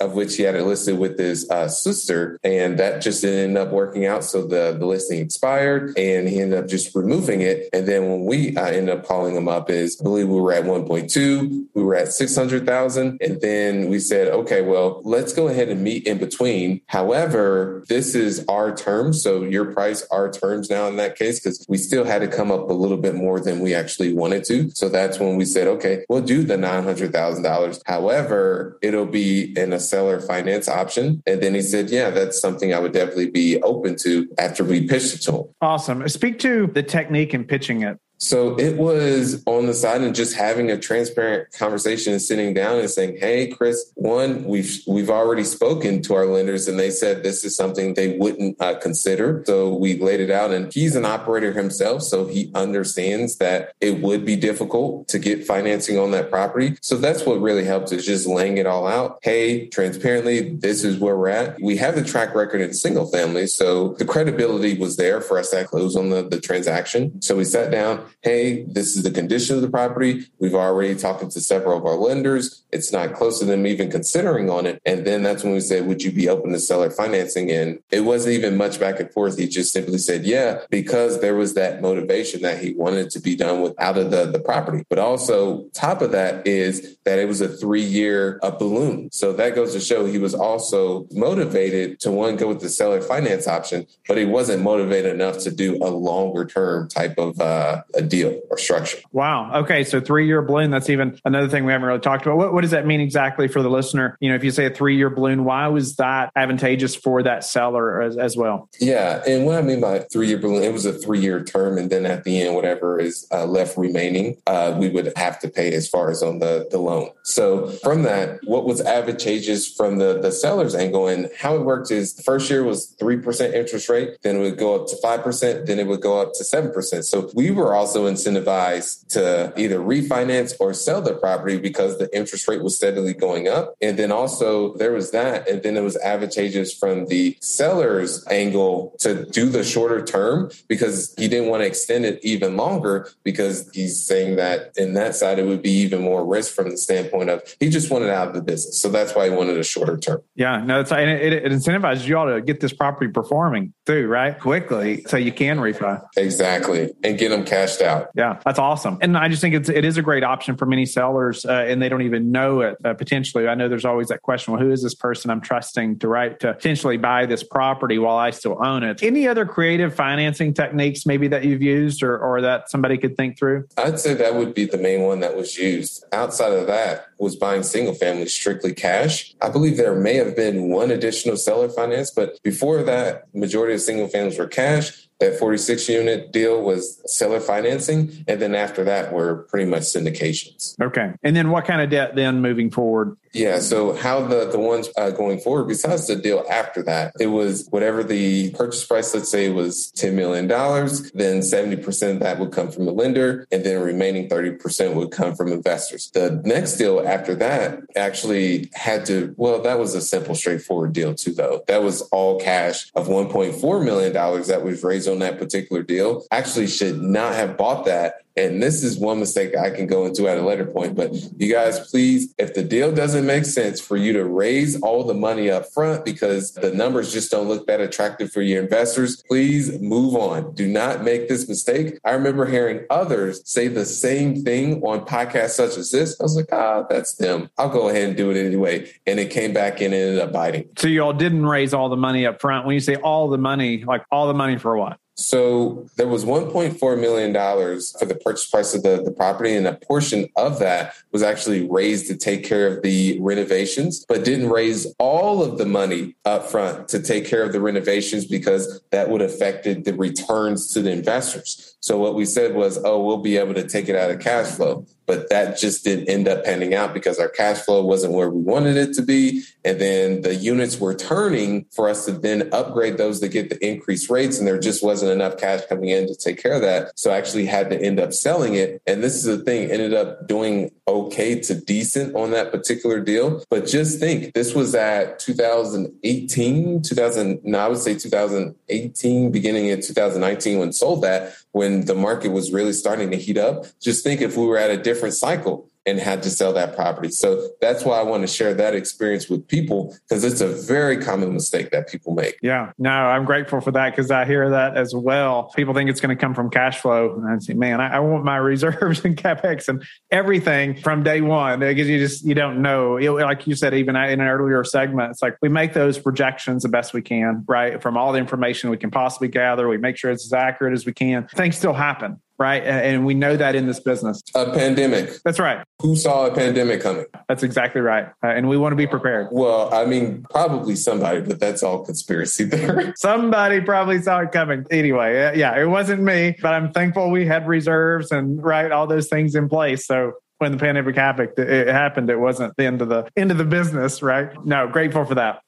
of 0.00 0.12
which 0.14 0.36
he 0.36 0.42
had 0.42 0.54
it 0.54 0.64
listed 0.64 0.98
with 0.98 1.18
his 1.18 1.48
uh, 1.50 1.68
sister, 1.68 2.38
and 2.44 2.78
that 2.78 3.02
just 3.02 3.22
didn't 3.22 3.50
end 3.50 3.58
up 3.58 3.72
working 3.72 4.06
out. 4.06 4.24
So 4.24 4.46
the, 4.46 4.76
the 4.78 4.86
listing 4.86 5.20
expired, 5.20 5.96
and 5.98 6.28
he 6.28 6.40
ended 6.40 6.58
up 6.58 6.68
just 6.68 6.94
removing 6.94 7.40
it. 7.40 7.68
And 7.72 7.86
then 7.86 8.08
when 8.08 8.24
we 8.24 8.56
uh, 8.56 8.66
ended 8.66 8.96
up 8.96 9.06
calling 9.06 9.36
him 9.36 9.48
up, 9.48 9.70
is 9.70 10.00
I 10.00 10.04
believe 10.04 10.28
we 10.28 10.40
were 10.40 10.52
at 10.52 10.64
1.2, 10.64 11.66
we 11.74 11.82
were 11.82 11.94
at 11.94 12.12
600,000, 12.12 13.18
and 13.20 13.40
then 13.40 13.88
we 13.88 13.98
said, 13.98 14.28
okay, 14.28 14.62
well, 14.62 15.00
let's 15.04 15.32
go 15.32 15.48
ahead 15.48 15.68
and 15.68 15.82
meet 15.82 16.06
in 16.06 16.18
between. 16.18 16.80
However, 16.86 17.84
this 17.88 18.14
is 18.14 18.44
our 18.48 18.74
terms, 18.74 19.22
so 19.22 19.42
your 19.42 19.72
price, 19.72 20.06
our 20.10 20.30
terms 20.30 20.70
now 20.70 20.86
in 20.88 20.96
that 20.96 21.16
case, 21.16 21.40
because 21.40 21.64
we 21.68 21.76
still 21.76 22.04
had 22.04 22.20
to 22.20 22.28
come 22.28 22.50
up 22.50 22.70
a 22.70 22.72
little 22.72 22.96
bit 22.96 23.14
more 23.14 23.40
than 23.40 23.60
we 23.60 23.74
actually 23.74 24.12
wanted 24.12 24.44
to. 24.44 24.70
So 24.70 24.88
that's 24.88 25.18
when 25.18 25.36
we 25.36 25.44
said, 25.44 25.57
okay, 25.66 26.04
we'll 26.08 26.22
do 26.22 26.42
the 26.42 26.56
$900,000. 26.56 27.80
However, 27.86 28.78
it'll 28.82 29.06
be 29.06 29.58
in 29.58 29.72
a 29.72 29.80
seller 29.80 30.20
finance 30.20 30.38
finance 30.48 30.68
option. 30.68 31.22
And 31.26 31.42
then 31.42 31.54
he 31.54 31.62
said, 31.62 31.90
yeah, 31.90 32.10
that's 32.10 32.40
something 32.40 32.72
I 32.72 32.78
would 32.78 32.92
definitely 32.92 33.30
be 33.30 33.60
open 33.62 33.96
to 33.98 34.28
after 34.38 34.64
we 34.64 34.86
pitched 34.86 35.14
it 35.14 35.22
to 35.22 35.32
him. 35.32 35.44
Awesome. 35.60 36.08
Speak 36.08 36.38
to 36.40 36.68
the 36.68 36.82
technique 36.82 37.34
in 37.34 37.44
pitching 37.44 37.82
it. 37.82 37.98
So 38.18 38.58
it 38.58 38.76
was 38.76 39.42
on 39.46 39.66
the 39.66 39.74
side 39.74 40.00
and 40.00 40.14
just 40.14 40.34
having 40.34 40.70
a 40.70 40.78
transparent 40.78 41.52
conversation 41.52 42.12
and 42.12 42.20
sitting 42.20 42.52
down 42.52 42.78
and 42.78 42.90
saying, 42.90 43.18
"Hey, 43.18 43.46
Chris, 43.46 43.92
one, 43.94 44.44
we've 44.44 44.82
we've 44.86 45.08
already 45.08 45.44
spoken 45.44 46.02
to 46.02 46.14
our 46.14 46.26
lenders 46.26 46.66
and 46.66 46.78
they 46.78 46.90
said 46.90 47.22
this 47.22 47.44
is 47.44 47.54
something 47.56 47.94
they 47.94 48.18
wouldn't 48.18 48.60
uh, 48.60 48.74
consider." 48.74 49.44
So 49.46 49.72
we 49.72 49.98
laid 49.98 50.20
it 50.20 50.30
out, 50.30 50.50
and 50.50 50.72
he's 50.72 50.96
an 50.96 51.04
operator 51.04 51.52
himself, 51.52 52.02
so 52.02 52.26
he 52.26 52.50
understands 52.54 53.36
that 53.36 53.72
it 53.80 54.02
would 54.02 54.24
be 54.24 54.36
difficult 54.36 55.06
to 55.08 55.18
get 55.18 55.46
financing 55.46 55.98
on 55.98 56.10
that 56.10 56.28
property. 56.28 56.76
So 56.82 56.96
that's 56.96 57.24
what 57.24 57.40
really 57.40 57.64
helps 57.64 57.92
is 57.92 58.04
just 58.04 58.26
laying 58.26 58.58
it 58.58 58.66
all 58.66 58.86
out. 58.86 59.20
Hey, 59.22 59.68
transparently, 59.68 60.56
this 60.56 60.82
is 60.82 60.98
where 60.98 61.16
we're 61.16 61.28
at. 61.28 61.60
We 61.62 61.76
have 61.76 61.94
the 61.94 62.04
track 62.04 62.34
record 62.34 62.60
in 62.60 62.74
single 62.74 63.06
family, 63.06 63.46
so 63.46 63.94
the 63.94 64.04
credibility 64.04 64.76
was 64.76 64.96
there 64.96 65.20
for 65.20 65.38
us 65.38 65.50
to 65.50 65.64
close 65.64 65.94
on 65.96 66.10
the, 66.10 66.22
the 66.22 66.40
transaction. 66.40 67.22
So 67.22 67.36
we 67.36 67.44
sat 67.44 67.70
down 67.70 68.07
hey, 68.22 68.64
this 68.64 68.96
is 68.96 69.02
the 69.02 69.10
condition 69.10 69.56
of 69.56 69.62
the 69.62 69.70
property. 69.70 70.26
We've 70.38 70.54
already 70.54 70.94
talked 70.94 71.18
to 71.18 71.40
several 71.40 71.76
of 71.76 71.84
our 71.84 71.96
lenders. 71.96 72.64
It's 72.72 72.92
not 72.92 73.14
close 73.14 73.38
to 73.40 73.44
them 73.44 73.66
even 73.66 73.90
considering 73.90 74.50
on 74.50 74.66
it. 74.66 74.80
And 74.84 75.06
then 75.06 75.22
that's 75.22 75.42
when 75.42 75.52
we 75.52 75.60
said, 75.60 75.86
would 75.86 76.02
you 76.02 76.12
be 76.12 76.28
open 76.28 76.52
to 76.52 76.60
seller 76.60 76.90
financing? 76.90 77.50
And 77.50 77.80
it 77.90 78.00
wasn't 78.00 78.34
even 78.34 78.56
much 78.56 78.78
back 78.78 79.00
and 79.00 79.10
forth. 79.10 79.38
He 79.38 79.48
just 79.48 79.72
simply 79.72 79.98
said, 79.98 80.24
yeah, 80.24 80.60
because 80.70 81.20
there 81.20 81.34
was 81.34 81.54
that 81.54 81.82
motivation 81.82 82.42
that 82.42 82.62
he 82.62 82.74
wanted 82.74 83.10
to 83.10 83.20
be 83.20 83.34
done 83.34 83.62
with 83.62 83.74
out 83.80 83.98
of 83.98 84.10
the, 84.10 84.26
the 84.26 84.40
property. 84.40 84.84
But 84.88 84.98
also 84.98 85.64
top 85.74 86.02
of 86.02 86.12
that 86.12 86.46
is 86.46 86.96
that 87.04 87.18
it 87.18 87.26
was 87.26 87.40
a 87.40 87.48
three 87.48 87.82
year 87.82 88.38
a 88.42 88.52
balloon. 88.52 89.10
So 89.12 89.32
that 89.32 89.54
goes 89.54 89.72
to 89.72 89.80
show 89.80 90.06
he 90.06 90.18
was 90.18 90.34
also 90.34 91.06
motivated 91.12 92.00
to 92.00 92.10
one, 92.10 92.36
go 92.36 92.48
with 92.48 92.60
the 92.60 92.68
seller 92.68 93.00
finance 93.00 93.46
option, 93.46 93.86
but 94.06 94.18
he 94.18 94.24
wasn't 94.24 94.62
motivated 94.62 95.12
enough 95.12 95.38
to 95.38 95.50
do 95.50 95.76
a 95.76 95.90
longer 95.90 96.44
term 96.44 96.88
type 96.88 97.18
of 97.18 97.40
uh, 97.40 97.82
a 97.98 98.02
deal 98.02 98.40
or 98.50 98.56
structure. 98.56 98.98
Wow. 99.12 99.52
Okay. 99.62 99.84
So 99.84 100.00
three 100.00 100.26
year 100.26 100.40
balloon, 100.40 100.70
that's 100.70 100.88
even 100.88 101.18
another 101.24 101.48
thing 101.48 101.64
we 101.64 101.72
haven't 101.72 101.86
really 101.86 102.00
talked 102.00 102.24
about. 102.24 102.38
What, 102.38 102.54
what 102.54 102.60
does 102.62 102.70
that 102.70 102.86
mean 102.86 103.00
exactly 103.00 103.48
for 103.48 103.60
the 103.60 103.68
listener? 103.68 104.16
You 104.20 104.30
know, 104.30 104.36
if 104.36 104.44
you 104.44 104.52
say 104.52 104.66
a 104.66 104.70
three 104.70 104.96
year 104.96 105.10
balloon, 105.10 105.44
why 105.44 105.66
was 105.66 105.96
that 105.96 106.30
advantageous 106.36 106.94
for 106.94 107.22
that 107.24 107.44
seller 107.44 108.00
as, 108.00 108.16
as 108.16 108.36
well? 108.36 108.68
Yeah. 108.80 109.22
And 109.26 109.44
what 109.44 109.58
I 109.58 109.62
mean 109.62 109.80
by 109.80 110.00
three 110.12 110.28
year 110.28 110.38
balloon, 110.38 110.62
it 110.62 110.72
was 110.72 110.86
a 110.86 110.92
three 110.92 111.20
year 111.20 111.42
term. 111.42 111.76
And 111.76 111.90
then 111.90 112.06
at 112.06 112.24
the 112.24 112.40
end, 112.40 112.54
whatever 112.54 113.00
is 113.00 113.26
uh, 113.32 113.44
left 113.46 113.76
remaining, 113.76 114.36
uh, 114.46 114.76
we 114.78 114.88
would 114.88 115.12
have 115.16 115.40
to 115.40 115.48
pay 115.48 115.74
as 115.74 115.88
far 115.88 116.10
as 116.10 116.22
on 116.22 116.38
the, 116.38 116.68
the 116.70 116.78
loan. 116.78 117.10
So 117.24 117.68
from 117.82 118.04
that, 118.04 118.38
what 118.44 118.64
was 118.64 118.80
advantageous 118.80 119.74
from 119.74 119.98
the, 119.98 120.20
the 120.20 120.30
seller's 120.30 120.74
angle 120.74 121.08
and 121.08 121.28
how 121.36 121.56
it 121.56 121.62
worked 121.62 121.90
is 121.90 122.14
the 122.14 122.22
first 122.22 122.48
year 122.48 122.62
was 122.62 122.94
3% 123.00 123.54
interest 123.54 123.88
rate, 123.88 124.18
then 124.22 124.36
it 124.36 124.40
would 124.40 124.58
go 124.58 124.80
up 124.80 124.86
to 124.88 124.96
5%, 125.02 125.66
then 125.66 125.78
it 125.78 125.86
would 125.86 126.00
go 126.00 126.20
up 126.20 126.32
to 126.34 126.44
7%. 126.44 127.04
So 127.04 127.30
we 127.34 127.50
were 127.50 127.74
also 127.74 127.87
incentivized 127.96 129.08
to 129.08 129.52
either 129.56 129.78
refinance 129.78 130.54
or 130.60 130.72
sell 130.74 131.00
the 131.00 131.14
property 131.14 131.58
because 131.58 131.98
the 131.98 132.14
interest 132.16 132.48
rate 132.48 132.62
was 132.62 132.76
steadily 132.76 133.14
going 133.14 133.48
up. 133.48 133.74
And 133.80 133.98
then 133.98 134.12
also 134.12 134.74
there 134.74 134.92
was 134.92 135.10
that. 135.12 135.48
And 135.48 135.62
then 135.62 135.76
it 135.76 135.82
was 135.82 135.96
advantageous 135.98 136.72
from 136.74 137.06
the 137.06 137.36
seller's 137.40 138.26
angle 138.28 138.94
to 139.00 139.24
do 139.26 139.48
the 139.48 139.64
shorter 139.64 140.04
term 140.04 140.50
because 140.68 141.14
he 141.16 141.28
didn't 141.28 141.48
want 141.48 141.62
to 141.62 141.66
extend 141.66 142.04
it 142.04 142.20
even 142.22 142.56
longer 142.56 143.08
because 143.24 143.70
he's 143.72 144.02
saying 144.02 144.36
that 144.36 144.72
in 144.76 144.94
that 144.94 145.14
side, 145.14 145.38
it 145.38 145.46
would 145.46 145.62
be 145.62 145.70
even 145.70 146.02
more 146.02 146.24
risk 146.24 146.54
from 146.54 146.70
the 146.70 146.76
standpoint 146.76 147.30
of 147.30 147.42
he 147.60 147.68
just 147.68 147.90
wanted 147.90 148.10
out 148.10 148.28
of 148.28 148.34
the 148.34 148.42
business. 148.42 148.78
So 148.78 148.88
that's 148.88 149.14
why 149.14 149.28
he 149.28 149.34
wanted 149.34 149.58
a 149.58 149.64
shorter 149.64 149.96
term. 149.96 150.22
Yeah, 150.34 150.58
no, 150.58 150.80
it's, 150.80 150.92
and 150.92 151.10
it, 151.10 151.32
it 151.32 151.52
incentivizes 151.52 152.06
you 152.06 152.16
all 152.18 152.26
to 152.26 152.40
get 152.40 152.60
this 152.60 152.72
property 152.72 153.10
performing 153.10 153.72
too, 153.86 154.06
right? 154.06 154.38
Quickly, 154.38 155.04
so 155.06 155.16
you 155.16 155.32
can 155.32 155.58
refi. 155.58 156.02
Exactly, 156.16 156.92
and 157.02 157.18
get 157.18 157.30
them 157.30 157.44
cashed 157.78 157.88
out. 157.88 158.10
Yeah, 158.14 158.40
that's 158.44 158.58
awesome. 158.58 158.98
And 159.00 159.16
I 159.16 159.28
just 159.28 159.40
think 159.40 159.54
it's 159.54 159.68
it 159.68 159.84
is 159.84 159.96
a 159.96 160.02
great 160.02 160.24
option 160.24 160.56
for 160.56 160.66
many 160.66 160.86
sellers, 160.86 161.44
uh, 161.44 161.52
and 161.52 161.80
they 161.80 161.88
don't 161.88 162.02
even 162.02 162.30
know 162.32 162.60
it 162.60 162.76
uh, 162.84 162.94
potentially. 162.94 163.48
I 163.48 163.54
know 163.54 163.68
there's 163.68 163.84
always 163.84 164.08
that 164.08 164.22
question: 164.22 164.52
Well, 164.52 164.62
who 164.62 164.70
is 164.70 164.82
this 164.82 164.94
person 164.94 165.30
I'm 165.30 165.40
trusting 165.40 165.98
to 166.00 166.08
write 166.08 166.40
to 166.40 166.54
potentially 166.54 166.96
buy 166.96 167.26
this 167.26 167.42
property 167.42 167.98
while 167.98 168.16
I 168.16 168.30
still 168.30 168.64
own 168.64 168.82
it? 168.82 169.02
Any 169.02 169.28
other 169.28 169.46
creative 169.46 169.94
financing 169.94 170.54
techniques 170.54 171.06
maybe 171.06 171.28
that 171.28 171.44
you've 171.44 171.62
used 171.62 172.02
or 172.02 172.18
or 172.18 172.40
that 172.42 172.70
somebody 172.70 172.98
could 172.98 173.16
think 173.16 173.38
through? 173.38 173.66
I'd 173.76 173.98
say 173.98 174.14
that 174.14 174.34
would 174.34 174.54
be 174.54 174.64
the 174.64 174.78
main 174.78 175.02
one 175.02 175.20
that 175.20 175.36
was 175.36 175.56
used. 175.56 176.04
Outside 176.12 176.52
of 176.52 176.66
that, 176.66 177.06
was 177.18 177.36
buying 177.36 177.62
single 177.62 177.94
family 177.94 178.26
strictly 178.26 178.72
cash. 178.72 179.34
I 179.42 179.48
believe 179.48 179.76
there 179.76 179.94
may 179.94 180.14
have 180.14 180.36
been 180.36 180.68
one 180.68 180.90
additional 180.90 181.36
seller 181.36 181.68
finance, 181.68 182.10
but 182.10 182.40
before 182.42 182.82
that, 182.84 183.24
majority 183.34 183.74
of 183.74 183.80
single 183.80 184.08
families 184.08 184.38
were 184.38 184.46
cash. 184.46 185.07
That 185.20 185.36
46 185.38 185.88
unit 185.88 186.32
deal 186.32 186.62
was 186.62 187.02
seller 187.12 187.40
financing. 187.40 188.24
And 188.28 188.40
then 188.40 188.54
after 188.54 188.84
that, 188.84 189.12
were 189.12 189.46
pretty 189.50 189.68
much 189.68 189.82
syndications. 189.82 190.80
Okay. 190.80 191.12
And 191.24 191.34
then 191.34 191.50
what 191.50 191.64
kind 191.64 191.80
of 191.80 191.90
debt 191.90 192.14
then 192.14 192.40
moving 192.40 192.70
forward? 192.70 193.16
Yeah. 193.38 193.60
So 193.60 193.92
how 193.92 194.20
the 194.20 194.50
the 194.50 194.58
ones 194.58 194.88
uh, 194.96 195.10
going 195.10 195.38
forward, 195.38 195.68
besides 195.68 196.08
the 196.08 196.16
deal 196.16 196.44
after 196.50 196.82
that, 196.82 197.12
it 197.20 197.28
was 197.28 197.68
whatever 197.70 198.02
the 198.02 198.50
purchase 198.50 198.84
price. 198.84 199.14
Let's 199.14 199.30
say 199.30 199.48
was 199.50 199.92
ten 199.92 200.16
million 200.16 200.48
dollars. 200.48 201.12
Then 201.12 201.42
seventy 201.42 201.76
percent 201.76 202.14
of 202.14 202.20
that 202.20 202.40
would 202.40 202.50
come 202.50 202.72
from 202.72 202.84
the 202.84 202.92
lender, 202.92 203.46
and 203.52 203.64
then 203.64 203.80
remaining 203.80 204.28
thirty 204.28 204.50
percent 204.50 204.96
would 204.96 205.12
come 205.12 205.36
from 205.36 205.52
investors. 205.52 206.10
The 206.12 206.42
next 206.44 206.78
deal 206.78 207.06
after 207.06 207.36
that 207.36 207.80
actually 207.94 208.70
had 208.74 209.06
to. 209.06 209.34
Well, 209.36 209.62
that 209.62 209.78
was 209.78 209.94
a 209.94 210.00
simple, 210.00 210.34
straightforward 210.34 210.92
deal 210.92 211.14
too, 211.14 211.32
though. 211.32 211.62
That 211.68 211.84
was 211.84 212.02
all 212.10 212.40
cash 212.40 212.90
of 212.96 213.06
one 213.06 213.28
point 213.28 213.54
four 213.54 213.84
million 213.84 214.12
dollars 214.12 214.48
that 214.48 214.64
was 214.64 214.82
raised 214.82 215.08
on 215.08 215.20
that 215.20 215.38
particular 215.38 215.84
deal. 215.84 216.24
Actually, 216.32 216.66
should 216.66 217.00
not 217.00 217.34
have 217.34 217.56
bought 217.56 217.84
that 217.84 218.14
and 218.38 218.62
this 218.62 218.84
is 218.84 218.98
one 218.98 219.18
mistake 219.18 219.56
I 219.56 219.70
can 219.70 219.86
go 219.86 220.06
into 220.06 220.28
at 220.28 220.38
a 220.38 220.42
later 220.42 220.64
point. 220.64 220.94
But 220.94 221.12
you 221.12 221.52
guys, 221.52 221.90
please, 221.90 222.32
if 222.38 222.54
the 222.54 222.62
deal 222.62 222.92
doesn't 222.92 223.26
make 223.26 223.44
sense 223.44 223.80
for 223.80 223.96
you 223.96 224.12
to 224.12 224.24
raise 224.24 224.80
all 224.80 225.04
the 225.04 225.14
money 225.14 225.50
up 225.50 225.72
front 225.72 226.04
because 226.04 226.52
the 226.52 226.72
numbers 226.72 227.12
just 227.12 227.30
don't 227.30 227.48
look 227.48 227.66
that 227.66 227.80
attractive 227.80 228.32
for 228.32 228.42
your 228.42 228.62
investors, 228.62 229.22
please 229.26 229.80
move 229.80 230.14
on. 230.14 230.54
Do 230.54 230.68
not 230.68 231.02
make 231.02 231.28
this 231.28 231.48
mistake. 231.48 231.98
I 232.04 232.12
remember 232.12 232.46
hearing 232.46 232.86
others 232.90 233.42
say 233.44 233.68
the 233.68 233.84
same 233.84 234.44
thing 234.44 234.82
on 234.82 235.04
podcasts 235.04 235.50
such 235.50 235.76
as 235.76 235.90
this. 235.90 236.18
I 236.20 236.22
was 236.22 236.36
like, 236.36 236.52
ah, 236.52 236.84
that's 236.88 237.16
them. 237.16 237.50
I'll 237.58 237.68
go 237.68 237.88
ahead 237.88 238.08
and 238.08 238.16
do 238.16 238.30
it 238.30 238.36
anyway. 238.36 238.90
And 239.06 239.18
it 239.18 239.30
came 239.30 239.52
back 239.52 239.80
and 239.80 239.92
ended 239.92 240.20
up 240.20 240.32
biting. 240.32 240.68
So 240.76 240.86
y'all 240.86 241.12
didn't 241.12 241.46
raise 241.46 241.74
all 241.74 241.88
the 241.88 241.96
money 241.96 242.26
up 242.26 242.40
front. 242.40 242.66
When 242.66 242.74
you 242.74 242.80
say 242.80 242.94
all 242.96 243.28
the 243.28 243.38
money, 243.38 243.84
like 243.84 244.04
all 244.12 244.28
the 244.28 244.34
money 244.34 244.58
for 244.58 244.76
what? 244.76 244.98
So 245.18 245.88
there 245.96 246.06
was 246.06 246.24
$1.4 246.24 247.00
million 247.00 247.32
for 247.34 248.06
the 248.06 248.14
purchase 248.14 248.48
price 248.48 248.72
of 248.72 248.84
the, 248.84 249.02
the 249.02 249.10
property, 249.10 249.52
and 249.52 249.66
a 249.66 249.74
portion 249.74 250.28
of 250.36 250.60
that 250.60 250.94
was 251.10 251.24
actually 251.24 251.68
raised 251.68 252.06
to 252.06 252.16
take 252.16 252.44
care 252.44 252.68
of 252.68 252.82
the 252.82 253.18
renovations, 253.20 254.04
but 254.08 254.24
didn't 254.24 254.48
raise 254.48 254.86
all 255.00 255.42
of 255.42 255.58
the 255.58 255.66
money 255.66 256.14
up 256.24 256.48
front 256.48 256.86
to 256.90 257.02
take 257.02 257.26
care 257.26 257.42
of 257.42 257.52
the 257.52 257.60
renovations 257.60 258.26
because 258.26 258.80
that 258.92 259.10
would 259.10 259.20
affected 259.20 259.84
the 259.84 259.94
returns 259.94 260.72
to 260.72 260.82
the 260.82 260.92
investors. 260.92 261.76
So 261.80 261.98
what 261.98 262.14
we 262.14 262.24
said 262.24 262.54
was, 262.54 262.78
oh, 262.84 263.04
we'll 263.04 263.18
be 263.18 263.36
able 263.36 263.54
to 263.54 263.66
take 263.66 263.88
it 263.88 263.96
out 263.96 264.10
of 264.10 264.20
cash 264.20 264.48
flow 264.48 264.86
but 265.08 265.30
that 265.30 265.58
just 265.58 265.84
didn't 265.84 266.10
end 266.10 266.28
up 266.28 266.44
panning 266.44 266.74
out 266.74 266.92
because 266.92 267.18
our 267.18 267.30
cash 267.30 267.56
flow 267.62 267.82
wasn't 267.82 268.12
where 268.12 268.28
we 268.28 268.42
wanted 268.42 268.76
it 268.76 268.92
to 268.92 269.02
be. 269.02 269.42
And 269.64 269.80
then 269.80 270.20
the 270.20 270.34
units 270.34 270.78
were 270.78 270.94
turning 270.94 271.64
for 271.72 271.88
us 271.88 272.04
to 272.04 272.12
then 272.12 272.50
upgrade 272.52 272.98
those 272.98 273.18
to 273.20 273.28
get 273.28 273.48
the 273.48 273.66
increased 273.66 274.10
rates. 274.10 274.38
And 274.38 274.46
there 274.46 274.58
just 274.58 274.84
wasn't 274.84 275.10
enough 275.10 275.38
cash 275.38 275.62
coming 275.66 275.88
in 275.88 276.06
to 276.08 276.14
take 276.14 276.40
care 276.40 276.52
of 276.52 276.60
that. 276.60 276.92
So 276.94 277.10
I 277.10 277.16
actually 277.16 277.46
had 277.46 277.70
to 277.70 277.80
end 277.80 277.98
up 277.98 278.12
selling 278.12 278.54
it. 278.54 278.82
And 278.86 279.02
this 279.02 279.16
is 279.16 279.24
the 279.24 279.42
thing, 279.42 279.70
ended 279.70 279.94
up 279.94 280.28
doing 280.28 280.72
okay 280.86 281.40
to 281.40 281.54
decent 281.54 282.14
on 282.14 282.32
that 282.32 282.52
particular 282.52 283.00
deal. 283.00 283.42
But 283.48 283.66
just 283.66 283.98
think, 283.98 284.34
this 284.34 284.54
was 284.54 284.74
at 284.74 285.18
2018, 285.20 286.82
2000, 286.82 287.40
no, 287.44 287.58
I 287.58 287.68
would 287.68 287.78
say 287.78 287.94
2018, 287.94 289.32
beginning 289.32 289.68
in 289.68 289.80
2019 289.80 290.58
when 290.58 290.72
sold 290.72 291.02
that, 291.02 291.34
when 291.58 291.86
the 291.86 291.94
market 291.94 292.30
was 292.30 292.52
really 292.52 292.72
starting 292.72 293.10
to 293.10 293.16
heat 293.16 293.36
up. 293.36 293.66
Just 293.80 294.04
think 294.04 294.20
if 294.20 294.36
we 294.36 294.46
were 294.46 294.56
at 294.56 294.70
a 294.70 294.80
different 294.80 295.16
cycle 295.16 295.67
and 295.88 295.98
had 295.98 296.22
to 296.22 296.30
sell 296.30 296.52
that 296.52 296.76
property. 296.76 297.08
So 297.08 297.48
that's 297.60 297.84
why 297.84 297.98
I 297.98 298.02
want 298.02 298.22
to 298.22 298.26
share 298.26 298.52
that 298.54 298.74
experience 298.74 299.28
with 299.28 299.48
people 299.48 299.96
because 300.08 300.22
it's 300.22 300.40
a 300.40 300.48
very 300.48 300.98
common 300.98 301.32
mistake 301.32 301.70
that 301.70 301.88
people 301.88 302.14
make. 302.14 302.38
Yeah, 302.42 302.72
no, 302.78 302.90
I'm 302.90 303.24
grateful 303.24 303.60
for 303.60 303.70
that 303.72 303.90
because 303.90 304.10
I 304.10 304.24
hear 304.26 304.50
that 304.50 304.76
as 304.76 304.94
well. 304.94 305.52
People 305.56 305.72
think 305.72 305.88
it's 305.88 306.00
going 306.00 306.14
to 306.14 306.20
come 306.20 306.34
from 306.34 306.50
cash 306.50 306.80
flow. 306.80 307.14
And 307.14 307.28
I 307.28 307.38
say, 307.38 307.54
man, 307.54 307.80
I, 307.80 307.96
I 307.96 307.98
want 308.00 308.24
my 308.24 308.36
reserves 308.48 309.04
and 309.04 309.16
capex 309.16 309.68
and 309.68 309.82
everything 310.10 310.76
from 310.76 311.02
day 311.02 311.20
one 311.20 311.60
because 311.60 311.88
you 311.88 311.98
just, 311.98 312.24
you 312.24 312.34
don't 312.34 312.60
know. 312.60 312.96
It, 312.96 313.10
like 313.10 313.46
you 313.46 313.54
said, 313.54 313.74
even 313.74 313.96
in 313.96 314.20
an 314.20 314.28
earlier 314.28 314.62
segment, 314.64 315.12
it's 315.12 315.22
like 315.22 315.38
we 315.40 315.48
make 315.48 315.72
those 315.72 315.98
projections 315.98 316.62
the 316.64 316.68
best 316.68 316.92
we 316.92 317.02
can, 317.02 317.44
right? 317.48 317.80
From 317.82 317.96
all 317.96 318.12
the 318.12 318.18
information 318.18 318.70
we 318.70 318.76
can 318.76 318.90
possibly 318.90 319.28
gather, 319.28 319.68
we 319.68 319.78
make 319.78 319.96
sure 319.96 320.10
it's 320.10 320.26
as 320.26 320.32
accurate 320.32 320.74
as 320.74 320.84
we 320.84 320.92
can. 320.92 321.26
Things 321.28 321.56
still 321.56 321.72
happen 321.72 322.20
right? 322.38 322.62
And 322.62 323.04
we 323.04 323.14
know 323.14 323.36
that 323.36 323.54
in 323.54 323.66
this 323.66 323.80
business. 323.80 324.22
A 324.34 324.52
pandemic. 324.52 325.10
That's 325.24 325.38
right. 325.38 325.64
Who 325.82 325.96
saw 325.96 326.26
a 326.26 326.34
pandemic 326.34 326.80
coming? 326.80 327.06
That's 327.28 327.42
exactly 327.42 327.80
right. 327.80 328.06
Uh, 328.22 328.28
and 328.28 328.48
we 328.48 328.56
want 328.56 328.72
to 328.72 328.76
be 328.76 328.86
prepared. 328.86 329.28
Well, 329.32 329.72
I 329.74 329.84
mean, 329.84 330.24
probably 330.30 330.76
somebody, 330.76 331.20
but 331.20 331.40
that's 331.40 331.62
all 331.62 331.84
conspiracy 331.84 332.44
there. 332.44 332.94
somebody 332.96 333.60
probably 333.60 334.00
saw 334.00 334.20
it 334.20 334.32
coming. 334.32 334.66
Anyway, 334.70 335.24
uh, 335.24 335.32
yeah, 335.32 335.60
it 335.60 335.66
wasn't 335.66 336.02
me, 336.02 336.36
but 336.40 336.54
I'm 336.54 336.72
thankful 336.72 337.10
we 337.10 337.26
had 337.26 337.48
reserves 337.48 338.12
and 338.12 338.42
right 338.42 338.70
all 338.70 338.86
those 338.86 339.08
things 339.08 339.34
in 339.34 339.48
place. 339.48 339.86
So 339.86 340.12
when 340.38 340.52
the 340.52 340.58
pandemic 340.58 340.94
happened, 340.94 341.30
it 341.36 341.68
happened. 341.68 342.10
It 342.10 342.18
wasn't 342.18 342.56
the 342.56 342.64
end 342.64 342.80
of 342.80 342.88
the 342.88 343.08
end 343.16 343.32
of 343.32 343.38
the 343.38 343.44
business, 343.44 344.02
right? 344.02 344.30
No, 344.44 344.68
grateful 344.68 345.04
for 345.04 345.16
that. 345.16 345.42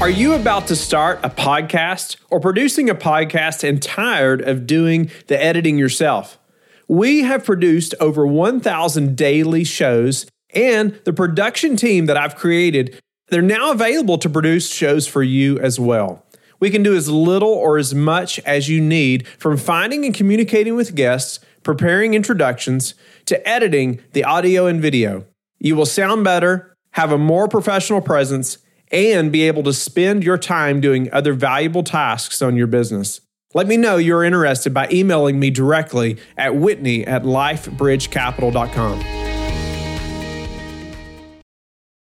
Are 0.00 0.08
you 0.08 0.32
about 0.32 0.66
to 0.68 0.76
start 0.76 1.20
a 1.22 1.28
podcast 1.28 2.16
or 2.30 2.40
producing 2.40 2.88
a 2.88 2.94
podcast 2.94 3.68
and 3.68 3.82
tired 3.82 4.40
of 4.40 4.66
doing 4.66 5.10
the 5.26 5.38
editing 5.38 5.76
yourself? 5.76 6.38
We 6.88 7.24
have 7.24 7.44
produced 7.44 7.94
over 8.00 8.26
1,000 8.26 9.14
daily 9.14 9.62
shows, 9.62 10.24
and 10.54 10.98
the 11.04 11.12
production 11.12 11.76
team 11.76 12.06
that 12.06 12.16
I've 12.16 12.34
created, 12.34 12.98
they're 13.28 13.42
now 13.42 13.72
available 13.72 14.16
to 14.16 14.30
produce 14.30 14.72
shows 14.72 15.06
for 15.06 15.22
you 15.22 15.58
as 15.58 15.78
well. 15.78 16.24
We 16.60 16.70
can 16.70 16.82
do 16.82 16.96
as 16.96 17.10
little 17.10 17.52
or 17.52 17.76
as 17.76 17.94
much 17.94 18.38
as 18.40 18.70
you 18.70 18.80
need 18.80 19.28
from 19.28 19.58
finding 19.58 20.06
and 20.06 20.14
communicating 20.14 20.76
with 20.76 20.94
guests, 20.94 21.40
preparing 21.62 22.14
introductions, 22.14 22.94
to 23.26 23.46
editing 23.46 24.00
the 24.14 24.24
audio 24.24 24.64
and 24.64 24.80
video. 24.80 25.26
You 25.58 25.76
will 25.76 25.84
sound 25.84 26.24
better, 26.24 26.74
have 26.92 27.12
a 27.12 27.18
more 27.18 27.48
professional 27.48 28.00
presence, 28.00 28.56
and 28.90 29.30
be 29.30 29.42
able 29.46 29.62
to 29.62 29.72
spend 29.72 30.24
your 30.24 30.38
time 30.38 30.80
doing 30.80 31.12
other 31.12 31.32
valuable 31.32 31.82
tasks 31.82 32.42
on 32.42 32.56
your 32.56 32.66
business. 32.66 33.20
Let 33.52 33.66
me 33.66 33.76
know 33.76 33.96
you're 33.96 34.22
interested 34.22 34.72
by 34.72 34.88
emailing 34.92 35.40
me 35.40 35.50
directly 35.50 36.18
at 36.36 36.54
whitney 36.54 37.04
at 37.06 37.24
lifebridgecapital.com. 37.24 39.20